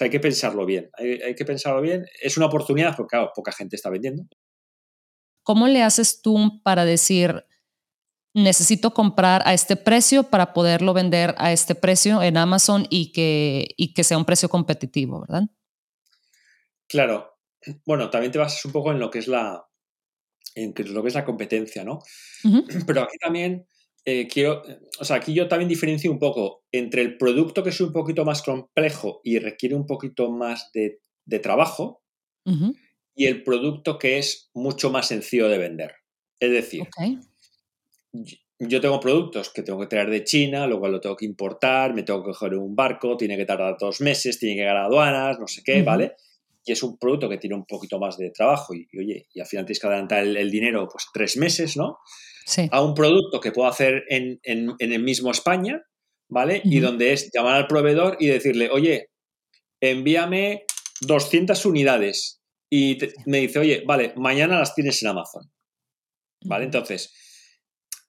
[0.00, 2.06] hay que pensarlo bien, hay, que pensarlo bien.
[2.20, 4.24] Es una oportunidad porque, poca gente está vendiendo.
[5.44, 7.44] ¿Cómo le haces tú para decir,
[8.34, 13.68] necesito comprar a este precio para poderlo vender a este precio en Amazon y que,
[13.76, 15.44] y que sea un precio competitivo, ¿verdad?
[16.88, 17.38] Claro.
[17.86, 19.64] Bueno, también te basas un poco en lo que es la,
[20.54, 22.00] en lo que es la competencia, ¿no?
[22.86, 23.66] Pero aquí también
[24.04, 24.62] eh, quiero,
[24.98, 28.24] o sea, aquí yo también diferencio un poco entre el producto que es un poquito
[28.24, 31.00] más complejo y requiere un poquito más de,
[31.40, 32.02] trabajo
[33.14, 35.94] y el producto que es mucho más sencillo de vender.
[36.40, 36.88] Es decir,
[38.58, 42.02] yo tengo productos que tengo que traer de China, luego lo tengo que importar, me
[42.02, 45.38] tengo que coger un barco, tiene que tardar dos meses, tiene que llegar a aduanas,
[45.38, 46.14] no sé qué, ¿vale?
[46.64, 49.46] y es un producto que tiene un poquito más de trabajo y, oye, y al
[49.46, 51.98] final tienes que adelantar el, dinero pues tres meses, ¿no?
[52.46, 52.68] Sí.
[52.70, 55.82] A un producto que puedo hacer en, el mismo España,
[56.28, 56.60] ¿vale?
[56.64, 59.10] Y donde es llamar al proveedor y decirle, oye,
[59.80, 60.64] envíame
[61.00, 62.40] 200 unidades.
[62.70, 65.52] Y me dice, oye, vale, mañana las tienes en Amazon.
[66.44, 66.64] ¿Vale?
[66.64, 67.12] Entonces,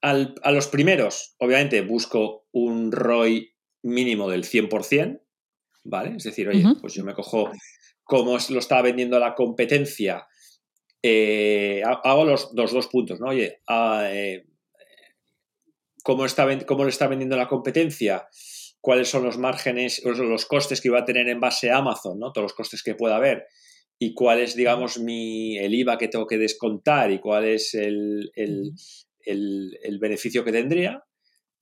[0.04, 5.22] a los primeros, obviamente, busco un ROI mínimo del 100%,
[5.86, 6.18] ¿vale?
[6.18, 7.52] Es decir, oye, pues yo me cojo
[8.04, 10.28] como lo estaba vendiendo la competencia,
[11.02, 13.28] eh, hago los, dos puntos, ¿no?
[13.30, 14.46] Oye, ah, eh,
[16.04, 18.28] ¿cómo, está, ¿cómo, lo está vendiendo la competencia?
[18.82, 22.34] ¿Cuáles son los márgenes, los costes que iba a tener en base a Amazon, ¿no?
[22.34, 23.46] Todos los costes que pueda haber.
[23.98, 28.32] Y cuál es, digamos, mi, el IVA que tengo que descontar y cuál es el,
[30.00, 31.04] beneficio que tendría.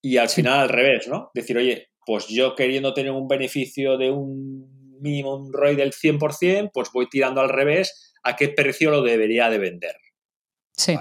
[0.02, 1.30] Y al final al revés, ¿no?
[1.34, 6.72] Decir, oye, pues yo queriendo tener un beneficio de un mínimo un ROI del 100%,
[6.74, 9.96] pues voy tirando al revés a qué precio lo debería de vender.
[10.74, 10.96] Sí.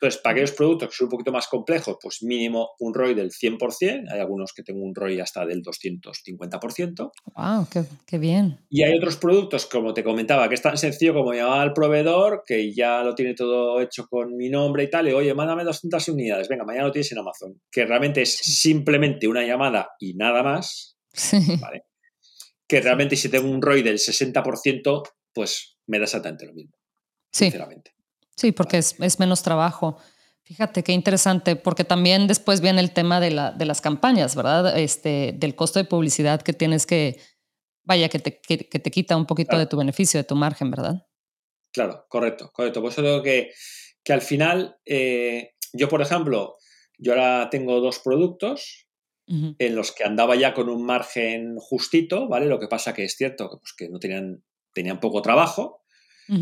[0.00, 3.32] Entonces, para aquellos productos que son un poquito más complejos, pues mínimo un ROI del
[3.32, 4.12] 100%.
[4.12, 7.10] Hay algunos que tengo un ROI hasta del 250%.
[7.34, 7.66] ¡Wow!
[8.06, 8.60] Qué, bien!
[8.70, 12.44] Y hay otros productos, como te comentaba, que es tan sencillo como llamar al proveedor,
[12.46, 16.08] que ya lo tiene todo hecho con mi nombre y tal, y oye, mándame 200
[16.10, 17.60] unidades, venga, mañana lo tienes en Amazon.
[17.70, 20.96] Que realmente es simplemente una llamada y nada más.
[21.12, 21.38] Sí.
[21.60, 21.82] ¿vale?
[22.68, 26.76] que realmente si tengo un ROI del 60%, pues me da exactamente lo mismo.
[27.32, 27.46] Sí.
[27.46, 27.92] Sinceramente.
[28.38, 29.98] Sí, porque es, menos trabajo.
[30.44, 34.78] Fíjate qué interesante, porque también después viene el tema de, la, de las campañas, ¿verdad?
[34.78, 37.18] Este, del costo de publicidad que tienes que,
[37.82, 41.04] vaya, que te, que, te quita un poquito de tu beneficio, de tu margen, ¿verdad?
[41.72, 42.80] Claro, correcto, correcto.
[42.80, 43.50] Por eso digo que,
[44.04, 46.58] que al final, eh, yo por ejemplo,
[46.96, 48.86] yo ahora tengo dos productos,
[49.26, 52.46] en los que andaba ya con un margen justito, ¿vale?
[52.46, 55.82] Lo que pasa que es cierto que, pues, que no tenían, tenían poco trabajo,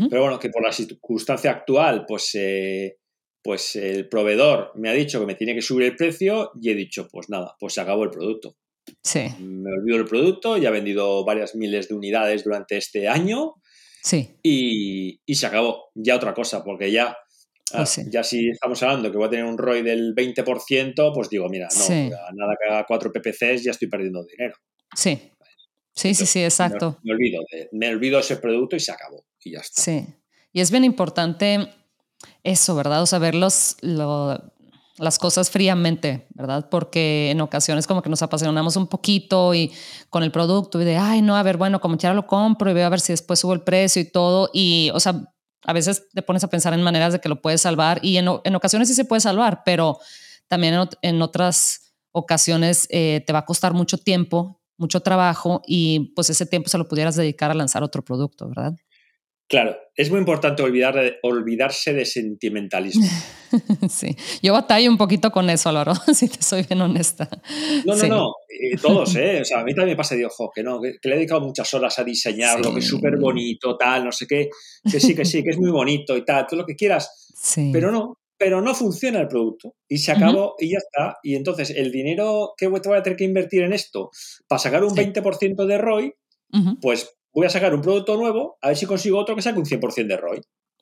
[0.09, 2.97] pero bueno, que por la circunstancia actual, pues, eh,
[3.41, 6.75] pues el proveedor me ha dicho que me tiene que subir el precio y he
[6.75, 8.57] dicho, pues nada, pues se acabó el producto.
[9.03, 9.27] Sí.
[9.39, 13.55] Me olvido el producto, ya he vendido varias miles de unidades durante este año.
[14.03, 14.37] Sí.
[14.43, 15.89] Y, y se acabó.
[15.95, 17.17] Ya otra cosa, porque ya
[17.73, 21.49] Ah, ya si estamos hablando que voy a tener un ROI del 20%, pues digo,
[21.49, 24.55] mira, no, nada que haga 4 PPCs ya estoy perdiendo dinero.
[24.95, 25.33] Sí.
[25.93, 26.99] Sí, sí, sí, exacto.
[27.03, 29.25] Me, olvido, me olvido ese producto y se acabó.
[29.73, 30.07] Sí.
[30.53, 31.69] Y es bien importante
[32.43, 33.01] eso, ¿verdad?
[33.01, 33.75] O sea, ver las
[35.19, 36.67] cosas fríamente, ¿verdad?
[36.69, 39.71] Porque en ocasiones como que nos apasionamos un poquito y
[40.09, 42.73] con el producto y de, ay, no, a ver, bueno, como ya lo compro y
[42.73, 44.49] veo a ver si después subo el precio y todo.
[44.53, 45.33] Y, o sea,
[45.63, 48.27] a veces te pones a pensar en maneras de que lo puedes salvar y en,
[48.27, 49.99] ocasiones sí se puede salvar, pero
[50.47, 56.29] también en, otras ocasiones eh, te va a costar mucho tiempo, mucho trabajo y pues
[56.29, 58.75] ese tiempo se lo pudieras dedicar a lanzar otro producto, ¿verdad?
[59.49, 63.07] Claro, es muy importante olvidar, olvidarse de sentimentalismo.
[63.89, 67.29] sí, yo batallo un poquito con eso, Álvaro, si te soy bien honesta.
[67.85, 69.41] No, no, no, eh, todos, ¿eh?
[69.41, 71.39] O sea, a mí también me pasa, digo, ojo, que no, que, le he dedicado
[71.39, 74.49] muchas horas a diseñarlo, que es súper bonito, tal, no sé qué,
[74.83, 77.69] que sí, que sí, que es muy bonito y tal, todo lo que quieras, sí.
[77.71, 81.17] pero no, pero no funciona el producto y se acabó y ya está.
[81.23, 84.11] Y entonces el dinero que te voy a tener que invertir en esto
[84.47, 86.13] para sacar un 20% de ROI,
[86.81, 89.65] pues voy a sacar un producto nuevo, a ver si consigo otro que saque un
[89.65, 90.41] 100% de ROI.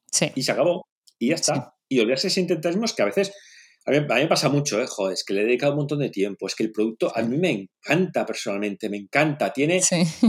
[0.10, 0.32] Sí.
[0.36, 0.88] Y se acabó.
[1.20, 1.76] Y ya está.
[1.90, 3.34] Y olvidarse ese intentalismo es que a veces,
[3.86, 4.86] a mí, me pasa mucho, ¿eh?
[4.88, 6.48] Joder, es que le he dedicado un montón de tiempo.
[6.48, 9.52] Es que el producto a mí me encanta personalmente, me encanta.
[9.52, 9.82] Tiene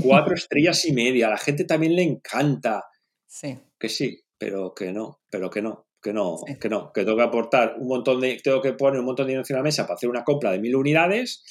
[0.03, 1.29] cuatro estrellas y media.
[1.29, 2.83] A la gente también le encanta.
[3.29, 3.57] Sí.
[3.79, 5.87] Que sí, pero que no, pero que no.
[6.03, 9.07] Que no, que no, que tengo que aportar un montón de, tengo que poner un
[9.07, 11.43] montón de dinero en la mesa para hacer una compra de mil unidades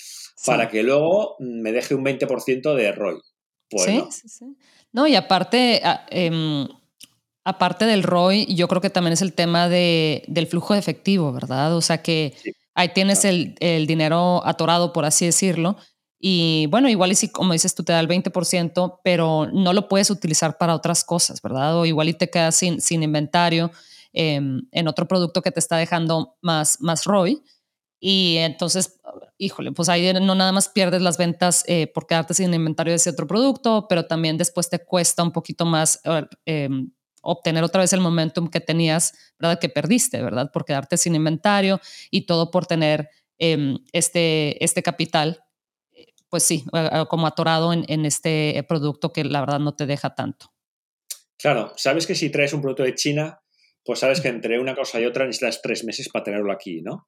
[0.46, 3.20] para que luego me deje un 20% de ROI.
[3.69, 4.12] Sí, no.
[4.12, 4.58] sí, sí.
[4.91, 6.67] No, y aparte, em,
[7.43, 11.32] aparte del ROI, yo creo que también es el tema de, del flujo de efectivo,
[11.34, 11.75] ¿verdad?
[11.75, 12.34] O sea que
[12.73, 15.78] ahí tienes el, el, dinero atorado, por así decirlo.
[16.19, 19.88] Y bueno, igual y si, como dices, tú te da el 20%, pero no lo
[19.88, 21.78] puedes utilizar para otras cosas, ¿verdad?
[21.78, 23.71] O igual y te quedas sin, sin inventario
[24.13, 27.43] em, en otro producto que te está dejando más, más ROI.
[27.99, 28.99] Y entonces,
[29.38, 32.97] híjole, pues ahí no nada más pierdes las ventas eh, por quedarte sin inventario de
[32.97, 36.01] ese otro producto, pero también después te cuesta un poquito más
[36.45, 36.69] eh,
[37.21, 39.60] obtener otra vez el momentum que tenías, ¿verdad?
[39.60, 40.51] Que perdiste, ¿verdad?
[40.51, 41.79] Por quedarte sin inventario
[42.12, 45.43] y todo por tener eh, este, este capital,
[46.29, 46.65] pues sí,
[47.08, 50.51] como atorado en, en este producto que la verdad no te deja tanto.
[51.38, 53.41] Claro, sabes que si traes un producto de China,
[53.86, 57.08] pues sabes que entre una cosa y otra necesitas tres meses para tenerlo aquí, ¿no?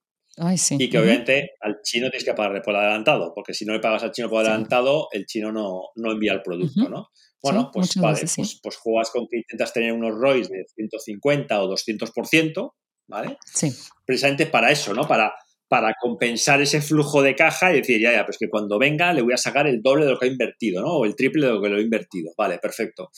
[0.80, 4.04] Y que obviamente al chino tienes que pagarle por adelantado, porque si no le pagas
[4.04, 7.10] al chino por adelantado, el chino no, no, envía el producto, ¿no?
[7.42, 11.68] Bueno, pues vale, pues, pues, juegas con que intentas tener unos ROIs de 150 o
[11.70, 12.72] 200%,
[13.08, 13.38] ¿vale?
[13.46, 13.72] Sí.
[14.06, 15.08] Precisamente para eso, ¿no?
[15.08, 15.34] Para,
[15.68, 19.22] para compensar ese flujo de caja y decir, ya, ya, pues que cuando venga le
[19.22, 20.98] voy a sacar el doble de lo que ha invertido, ¿no?
[20.98, 22.32] O el triple de lo que lo he invertido.
[22.38, 23.10] Vale, perfecto.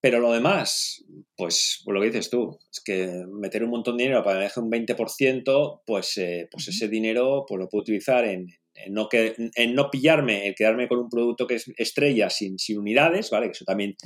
[0.00, 1.04] Pero lo demás,
[1.36, 4.38] pues, pues, lo que dices tú, es que meter un montón de dinero para que
[4.38, 8.46] me deje un 20%, pues, eh, pues ese dinero pues, lo puedo utilizar en,
[8.90, 12.78] no que, en no pillarme, el quedarme con un producto que es estrella sin, sin
[12.78, 13.46] unidades, ¿vale?
[13.46, 13.96] Que eso también,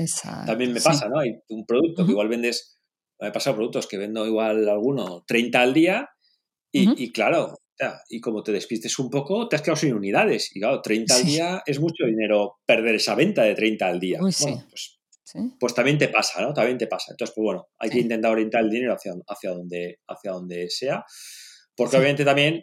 [0.47, 1.19] también me pasa, ¿no?
[1.19, 2.79] Hay un producto que igual vendes,
[3.21, 6.09] me ha pasado productos que vendo igual alguno 30 al día
[6.73, 7.59] y, y claro,
[8.09, 10.55] y como te despistes un poco, te has quedado sin unidades.
[10.55, 14.19] Y claro, 30 al día es mucho dinero perder esa venta de 30 al día.
[14.23, 15.00] Uy, bueno, pues
[15.59, 16.53] pues también te pasa, ¿no?
[16.53, 17.13] También te pasa.
[17.13, 21.05] Entonces, pues bueno, hay que intentar orientar el dinero hacia, hacia, donde, hacia donde sea,
[21.77, 22.63] porque obviamente también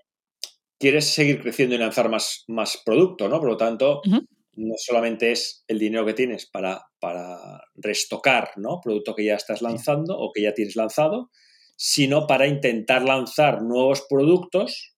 [0.79, 3.39] quieres seguir creciendo y lanzar más, más producto, ¿no?
[3.39, 8.79] Por lo tanto, no solamente es el dinero que tienes para, para restocar, ¿no?
[8.83, 11.29] Producto que ya estás lanzando o que ya tienes lanzado,
[11.75, 14.96] sino para intentar lanzar nuevos productos,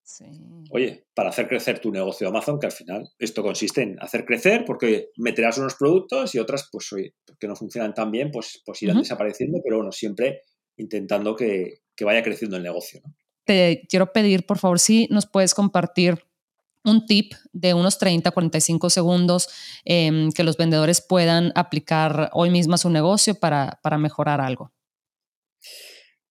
[0.72, 4.26] oye, para hacer crecer tu negocio de Amazon, que al final esto consiste en hacer
[4.26, 8.62] crecer, porque meterás unos productos y otras, pues oye, que no funcionan tan bien, pues,
[8.66, 10.42] pues irán desapareciendo, pero bueno, siempre
[10.78, 13.02] intentando que, vaya creciendo el negocio.
[13.46, 16.24] Te quiero pedir, por favor, si nos puedes compartir
[16.86, 19.50] un tip de unos 30, 45 segundos
[19.84, 24.72] em, que los vendedores puedan aplicar hoy mismo a su negocio para, para mejorar algo.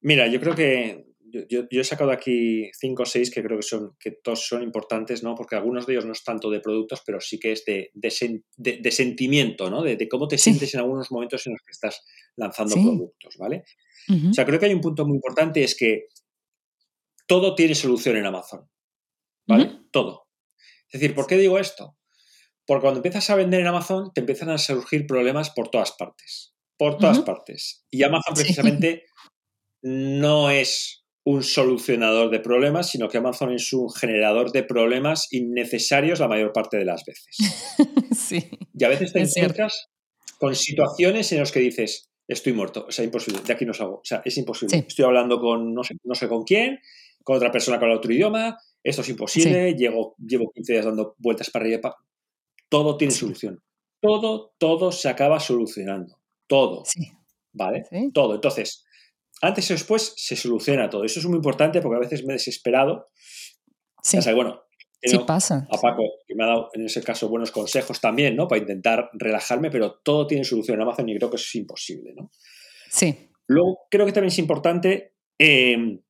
[0.00, 3.96] Mira, yo creo que yo, he sacado aquí cinco o seis que creo que son
[3.98, 5.34] que todos son importantes, ¿no?
[5.34, 8.90] Porque algunos de ellos no es tanto de productos, pero sí que es de, de,
[8.90, 9.82] sentimiento, ¿no?
[9.82, 12.04] De, cómo te sientes en algunos momentos en los que estás
[12.36, 13.64] lanzando productos, ¿vale?
[14.30, 16.06] O sea, creo que hay un punto muy importante, es que
[17.26, 18.68] todo tiene solución en Amazon,
[19.46, 19.80] ¿vale?
[19.90, 20.28] Todo.
[20.90, 21.98] Es decir, ¿por qué digo esto?
[22.66, 26.54] Porque cuando empiezas a vender en Amazon, te empiezan a surgir problemas por todas partes.
[26.76, 27.84] Por todas partes.
[27.90, 29.04] Y Amazon precisamente
[29.82, 36.20] no es un solucionador de problemas, sino que Amazon es un generador de problemas innecesarios
[36.20, 37.36] la mayor parte de las veces.
[38.16, 38.48] sí.
[38.72, 39.90] Y a veces te encuentras
[40.38, 43.96] con situaciones en las que dices, estoy muerto, o sea, imposible, de aquí no salgo,
[43.96, 44.86] o sea, es imposible.
[44.88, 46.78] Estoy hablando con no sé, no sé con quién,
[47.22, 51.50] con otra persona con otro idioma, esto es imposible, llevo, llevo 15 días dando vueltas
[51.50, 51.94] para arriba.
[52.70, 53.62] Todo tiene solución.
[54.00, 56.16] Todo, todo se acaba solucionando.
[56.46, 56.84] Todo.
[57.52, 57.84] ¿Vale?
[58.14, 58.36] Todo.
[58.36, 58.86] Entonces,
[59.40, 61.04] antes o después se soluciona todo.
[61.04, 63.10] Eso es muy importante porque a veces me he desesperado.
[64.02, 64.18] Sí.
[64.34, 64.62] bueno,
[65.02, 65.66] sí pasa.
[65.70, 68.48] A Paco, que me ha dado en ese caso buenos consejos también, ¿no?
[68.48, 72.14] Para intentar relajarme, pero todo tiene solución en Amazon y creo que eso es imposible,
[72.16, 72.30] ¿no?
[72.90, 73.28] Sí.
[73.46, 76.02] Luego, creo que también es importante em,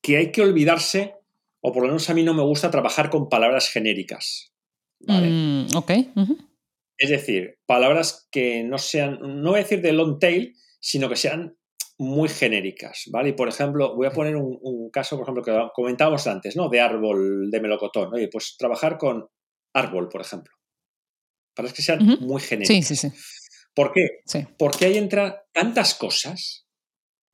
[0.00, 1.14] que hay que olvidarse,
[1.60, 4.52] o por lo menos a mí no me gusta trabajar con palabras genéricas.
[5.00, 5.28] ¿vale?
[5.30, 5.90] Mm, ok.
[6.96, 11.16] Es decir, palabras que no sean, no voy a decir de long tail, sino que
[11.16, 11.57] sean
[11.98, 13.30] muy genéricas, ¿vale?
[13.30, 16.68] Y por ejemplo, voy a poner un, caso, por ejemplo, que comentábamos antes, ¿no?
[16.68, 18.14] De árbol de melocotón.
[18.14, 19.26] Oye, pues trabajar con
[19.74, 20.54] árbol, por ejemplo.
[21.54, 22.86] Para que sean muy genéricas.
[22.86, 23.16] Sí, sí, sí.
[23.74, 24.20] ¿Por qué?
[24.56, 26.66] Porque ahí entra tantas cosas,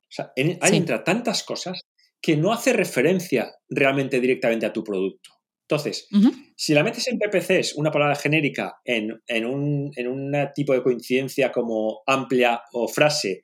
[0.01, 1.81] o sea, ahí entra tantas cosas
[2.21, 5.29] que no hace referencia realmente directamente a tu producto.
[5.67, 6.07] Entonces,
[6.55, 10.83] si la metes en PPCs, una palabra genérica, en, en, un, en un tipo de
[10.83, 13.43] coincidencia como amplia o frase,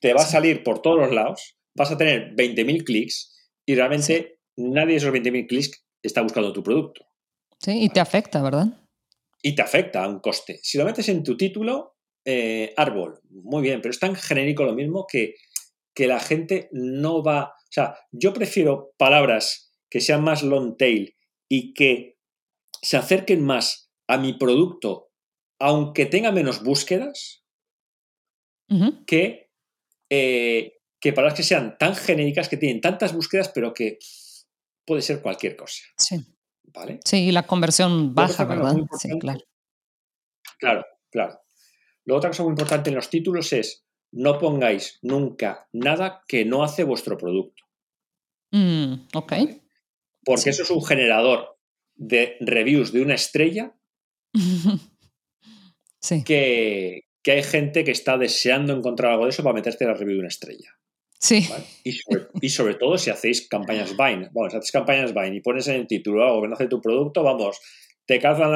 [0.00, 4.40] te va a salir por todos los lados, vas a tener 20.000 clics y realmente
[4.56, 7.06] nadie de esos 20.000 clics está buscando tu producto.
[7.58, 8.66] Sí, y te afecta, ¿verdad?
[9.42, 10.58] Y te afecta a un coste.
[10.62, 14.74] Si lo metes en tu título, eh, árbol, muy bien, pero es tan genérico lo
[14.74, 15.34] mismo que,
[15.94, 17.44] que la gente no va...
[17.44, 21.16] O sea, yo prefiero palabras que sean más long tail
[21.48, 22.16] y que
[22.82, 25.06] se acerquen más a mi producto
[25.58, 27.44] aunque tenga menos búsquedas,
[29.06, 29.45] que,
[30.10, 33.98] eh, que palabras que sean tan genéricas, que tienen tantas búsquedas, pero que
[34.84, 35.82] puede ser cualquier cosa.
[35.98, 36.24] Sí.
[36.64, 37.00] ¿Vale?
[37.04, 38.76] Sí, y la conversión baja, ¿verdad?
[38.98, 39.40] Sí, claro.
[40.58, 41.40] Claro, claro.
[42.04, 46.62] Luego otra cosa muy importante en los títulos es no pongáis nunca nada que no
[46.62, 47.64] hace vuestro producto.
[48.52, 49.32] Mm, ok.
[50.24, 51.58] Porque eso es un generador
[51.94, 53.74] de reviews de una estrella
[56.00, 56.24] sí.
[56.24, 59.96] que, que, hay gente que está deseando encontrar algo de eso para meterte en la
[59.96, 60.70] review de una estrella.
[61.18, 61.48] Sí.
[61.82, 64.28] Y, sobre, todo si hacéis campañas Vine.
[64.32, 66.80] Bueno, si haces campañas Vine y pones en el título algo que no hace tu
[66.80, 67.58] producto, vamos,
[68.06, 68.50] te calzan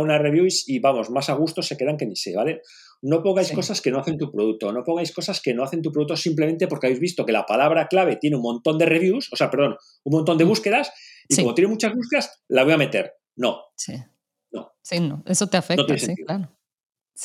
[0.00, 2.60] una review y vamos, más a gusto se quedan que ni sé, ¿vale?
[3.00, 5.90] No pongáis cosas que no hacen tu producto, no pongáis cosas que no hacen tu
[5.90, 9.36] producto simplemente porque habéis visto que la palabra clave tiene un montón de reviews, o
[9.36, 10.48] sea, perdón, un montón de mm.
[10.48, 10.92] búsquedas,
[11.28, 13.14] y como tiene muchas búsquedas, la voy a meter.
[13.36, 13.62] No.
[13.74, 13.94] Sí.
[14.52, 14.72] No.
[14.82, 15.24] Sí, no.
[15.26, 16.52] Eso te afecta, sí, claro.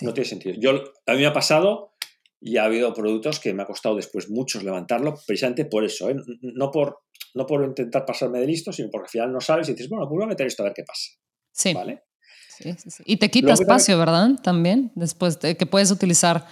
[0.01, 0.55] No tiene sentido.
[0.59, 0.71] Yo,
[1.05, 1.93] a mí me ha pasado
[2.39, 6.15] y ha habido productos que me ha costado después muchos levantarlo, precisamente por eso, ¿eh?
[6.41, 6.99] no, por,
[7.33, 10.07] no por intentar pasarme de listo, sino porque al final no sabes y dices, bueno,
[10.07, 11.11] pues voy a meter esto a ver qué pasa.
[11.51, 11.73] Sí.
[11.73, 12.03] ¿Vale?
[12.49, 13.03] Sí, sí, sí.
[13.05, 14.31] Y te quita espacio, ¿verdad?
[14.43, 16.45] También, después de que puedes utilizar,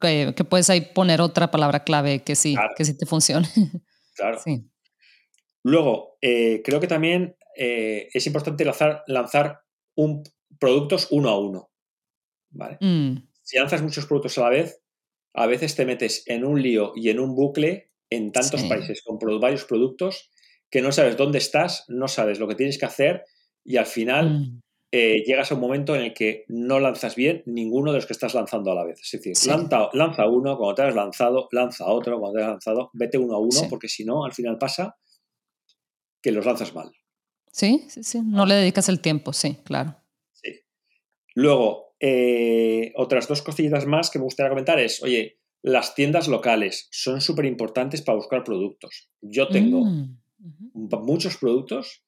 [0.00, 3.48] que, puedes ahí poner otra palabra clave que sí, que sí te funcione.
[4.18, 4.40] Claro.
[5.62, 9.60] Luego, eh, creo que también eh, es importante lanzar, lanzar
[9.94, 10.24] un,
[10.58, 11.70] productos uno a uno.
[12.50, 12.78] ¿Vale?
[12.80, 13.28] Mm.
[13.42, 14.82] Si lanzas muchos productos a la vez,
[15.34, 19.18] a veces te metes en un lío y en un bucle en tantos países con
[19.40, 20.30] varios productos
[20.70, 23.24] que no sabes dónde estás, no sabes lo que tienes que hacer
[23.64, 24.62] y al final mm.
[24.92, 28.12] eh, llegas a un momento en el que no lanzas bien ninguno de los que
[28.12, 29.00] estás lanzando a la vez.
[29.00, 29.36] Es decir,
[29.92, 33.40] lanza, uno, cuando te has lanzado, lanza otro, cuando te has lanzado, vete uno a
[33.40, 34.96] uno, porque si no, al final pasa
[36.22, 36.90] que los lanzas mal.
[37.52, 38.20] Sí, sí, sí.
[38.24, 39.96] No le dedicas el tiempo, sí, claro.
[40.32, 40.60] Sí.
[41.34, 46.88] Luego, eh, otras dos cosillas más que me gustaría comentar es, oye, las tiendas locales
[46.90, 49.08] son súper importantes para buscar productos.
[49.20, 50.18] Yo tengo mm,
[51.02, 52.04] muchos productos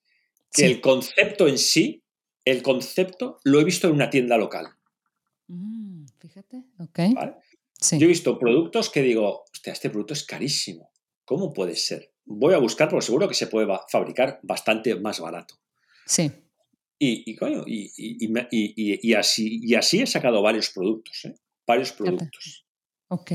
[0.53, 2.05] que el concepto en sí,
[2.45, 4.69] el concepto lo he visto en una tienda local.
[5.49, 7.01] Mm, fíjate, ok.
[7.93, 10.91] Yo he visto productos que digo, hostia, este producto es carísimo.
[11.25, 12.13] ¿Cómo puede ser?
[12.25, 15.55] Voy a buscar porque seguro que se puede fabricar bastante más barato.
[16.07, 16.31] Sí.
[17.03, 21.35] Y, y, así, y así he sacado varios productos, ¿eh?
[21.67, 22.67] Varios productos.
[23.09, 23.33] Ok.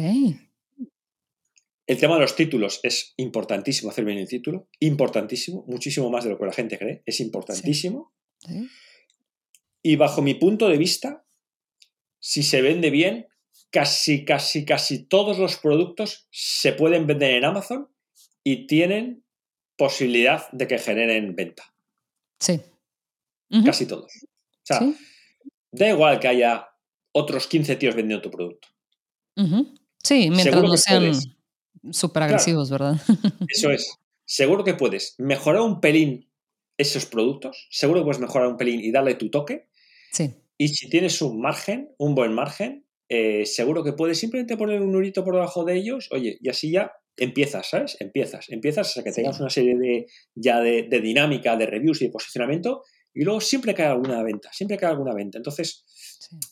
[1.88, 6.32] El tema de los títulos es importantísimo hacer bien el título, importantísimo, muchísimo más de
[6.32, 8.14] lo que la gente cree, es importantísimo.
[9.84, 11.26] Y bajo mi punto de vista,
[12.20, 13.28] si se vende bien,
[13.72, 17.88] casi, casi, casi todos los productos se pueden vender en Amazon
[18.44, 19.24] y tienen
[19.78, 21.76] posibilidad de que generen venta.
[22.40, 22.62] Sí.
[23.64, 24.12] Casi todos.
[24.14, 24.80] O sea,
[25.72, 26.68] da igual que haya
[27.12, 28.68] otros 15 tíos vendiendo tu producto.
[30.04, 31.12] Sí, mientras no sean
[31.92, 33.00] súper agresivos, ¿verdad?
[33.50, 33.98] Eso es.
[34.26, 36.30] Seguro que puedes mejorar un pelín
[36.78, 39.70] esos productos, seguro que puedes mejorar un pelín y darle tu toque.
[40.12, 40.34] Sí.
[40.58, 44.92] Y si tienes un margen, un buen margen, eh, seguro que puedes simplemente poner un
[44.92, 47.98] nurito por debajo de ellos, oye, y así ya empiezas, ¿sabes?
[48.00, 52.06] Empiezas, empiezas hasta que tengas una serie de ya de, de, dinámica, de reviews y
[52.06, 52.84] de posicionamiento
[53.16, 55.38] y luego siempre cae alguna venta, siempre cae alguna venta.
[55.38, 55.86] Entonces,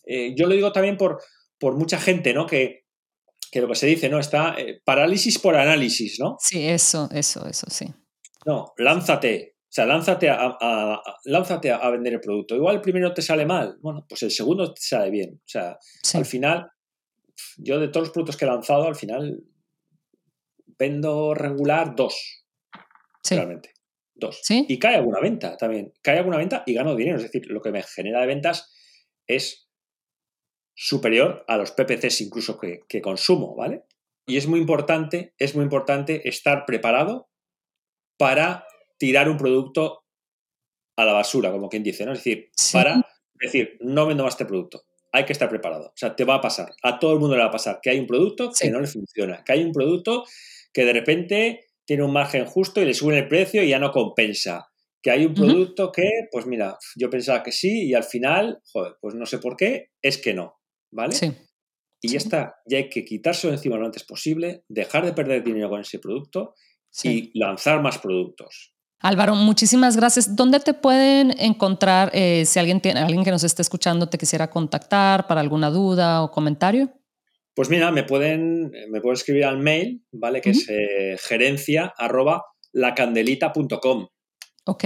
[0.05, 1.21] eh, yo lo digo también por,
[1.59, 2.47] por mucha gente, ¿no?
[2.47, 2.85] Que,
[3.53, 4.17] lo que se dice, ¿no?
[4.17, 6.37] Está eh, parálisis por análisis, ¿no?
[6.39, 7.85] Sí, eso, eso, eso, sí.
[8.45, 9.57] No, lánzate.
[9.61, 12.55] O sea, lánzate a, lánzate a vender el producto.
[12.55, 15.35] Igual el primero te sale mal, bueno, pues el segundo te sale bien.
[15.35, 15.77] O sea,
[16.13, 16.67] al final,
[17.57, 19.43] yo de todos los productos que he lanzado, al final
[20.77, 22.45] vendo regular dos.
[23.29, 23.72] Realmente.
[24.15, 24.41] Dos.
[24.49, 25.93] Y cae alguna venta también.
[26.01, 27.17] Cae alguna venta y gano dinero.
[27.17, 28.71] Es decir, lo que me genera de ventas
[29.27, 29.69] es
[30.75, 33.83] superior a los PPCs incluso que, consumo, ¿vale?
[34.25, 37.29] Y es muy importante, es muy importante estar preparado
[38.17, 38.65] para
[38.97, 40.05] tirar un producto
[40.95, 42.13] a la basura, como quien dice, ¿no?
[42.13, 43.01] Es decir, para
[43.33, 44.83] decir, no vendo más este producto.
[45.11, 45.87] Hay que estar preparado.
[45.87, 46.73] O sea, te va a pasar.
[46.81, 48.87] A todo el mundo le va a pasar que hay un producto que no le
[48.87, 50.23] funciona, que hay un producto
[50.71, 53.91] que de repente tiene un margen justo y le suben el precio y ya no
[53.91, 54.67] compensa.
[55.01, 58.93] Que hay un producto que, pues mira, yo pensaba que sí y al final, joder,
[59.01, 60.61] pues no sé por qué, es que no,
[60.91, 61.13] ¿vale?
[61.13, 61.33] Sí.
[62.01, 65.69] Y ya está, ya hay que quitárselo encima lo antes posible, dejar de perder dinero
[65.69, 66.53] con ese producto
[67.03, 68.73] y lanzar más productos.
[68.99, 70.33] Álvaro, muchísimas gracias.
[70.33, 74.49] ¿Dónde te pueden encontrar eh, si alguien, tiene, alguien que nos esté escuchando te quisiera
[74.49, 76.89] contactar para alguna duda o comentario?
[77.55, 80.41] Pues mira, me pueden, me pueden escribir al mail, ¿vale?
[80.41, 84.07] Que es eh, gerencia arroba lacandelita.com.
[84.65, 84.85] Ok,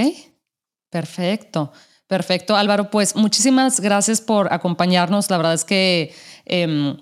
[0.89, 1.71] perfecto.
[2.07, 2.89] Perfecto, Álvaro.
[2.89, 5.29] Pues muchísimas gracias por acompañarnos.
[5.29, 6.13] La verdad es que
[6.45, 6.97] em,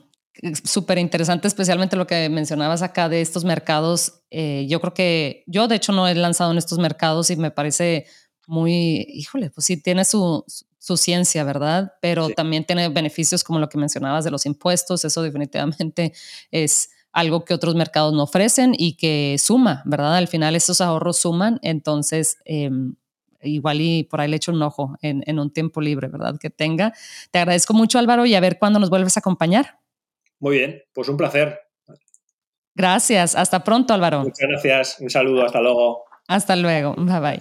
[0.64, 4.24] súper interesante, especialmente lo que mencionabas acá de estos mercados.
[4.32, 7.52] Eh, yo creo que yo, de hecho, no he lanzado en estos mercados y me
[7.52, 8.08] parece
[8.48, 10.44] muy, híjole, pues sí, tiene su,
[10.86, 11.94] su ciencia, ¿verdad?
[12.00, 15.04] Pero también tiene beneficios como lo que mencionabas de los impuestos.
[15.04, 16.14] Eso definitivamente
[16.52, 20.16] es algo que otros mercados no ofrecen y que suma, ¿verdad?
[20.18, 21.60] Al final esos ahorros suman.
[21.64, 22.96] Entonces, em,
[23.42, 26.36] igual y por ahí le echo un ojo en, un tiempo libre, ¿verdad?
[26.40, 26.94] Que tenga.
[27.32, 29.80] Te agradezco mucho, Álvaro, y a ver cuándo nos vuelves a acompañar.
[30.40, 31.60] Muy bien, pues un placer.
[32.76, 34.20] Gracias, hasta pronto, Álvaro.
[34.20, 36.04] Muchas gracias, un saludo, hasta luego.
[36.28, 37.40] Hasta luego, bye bye.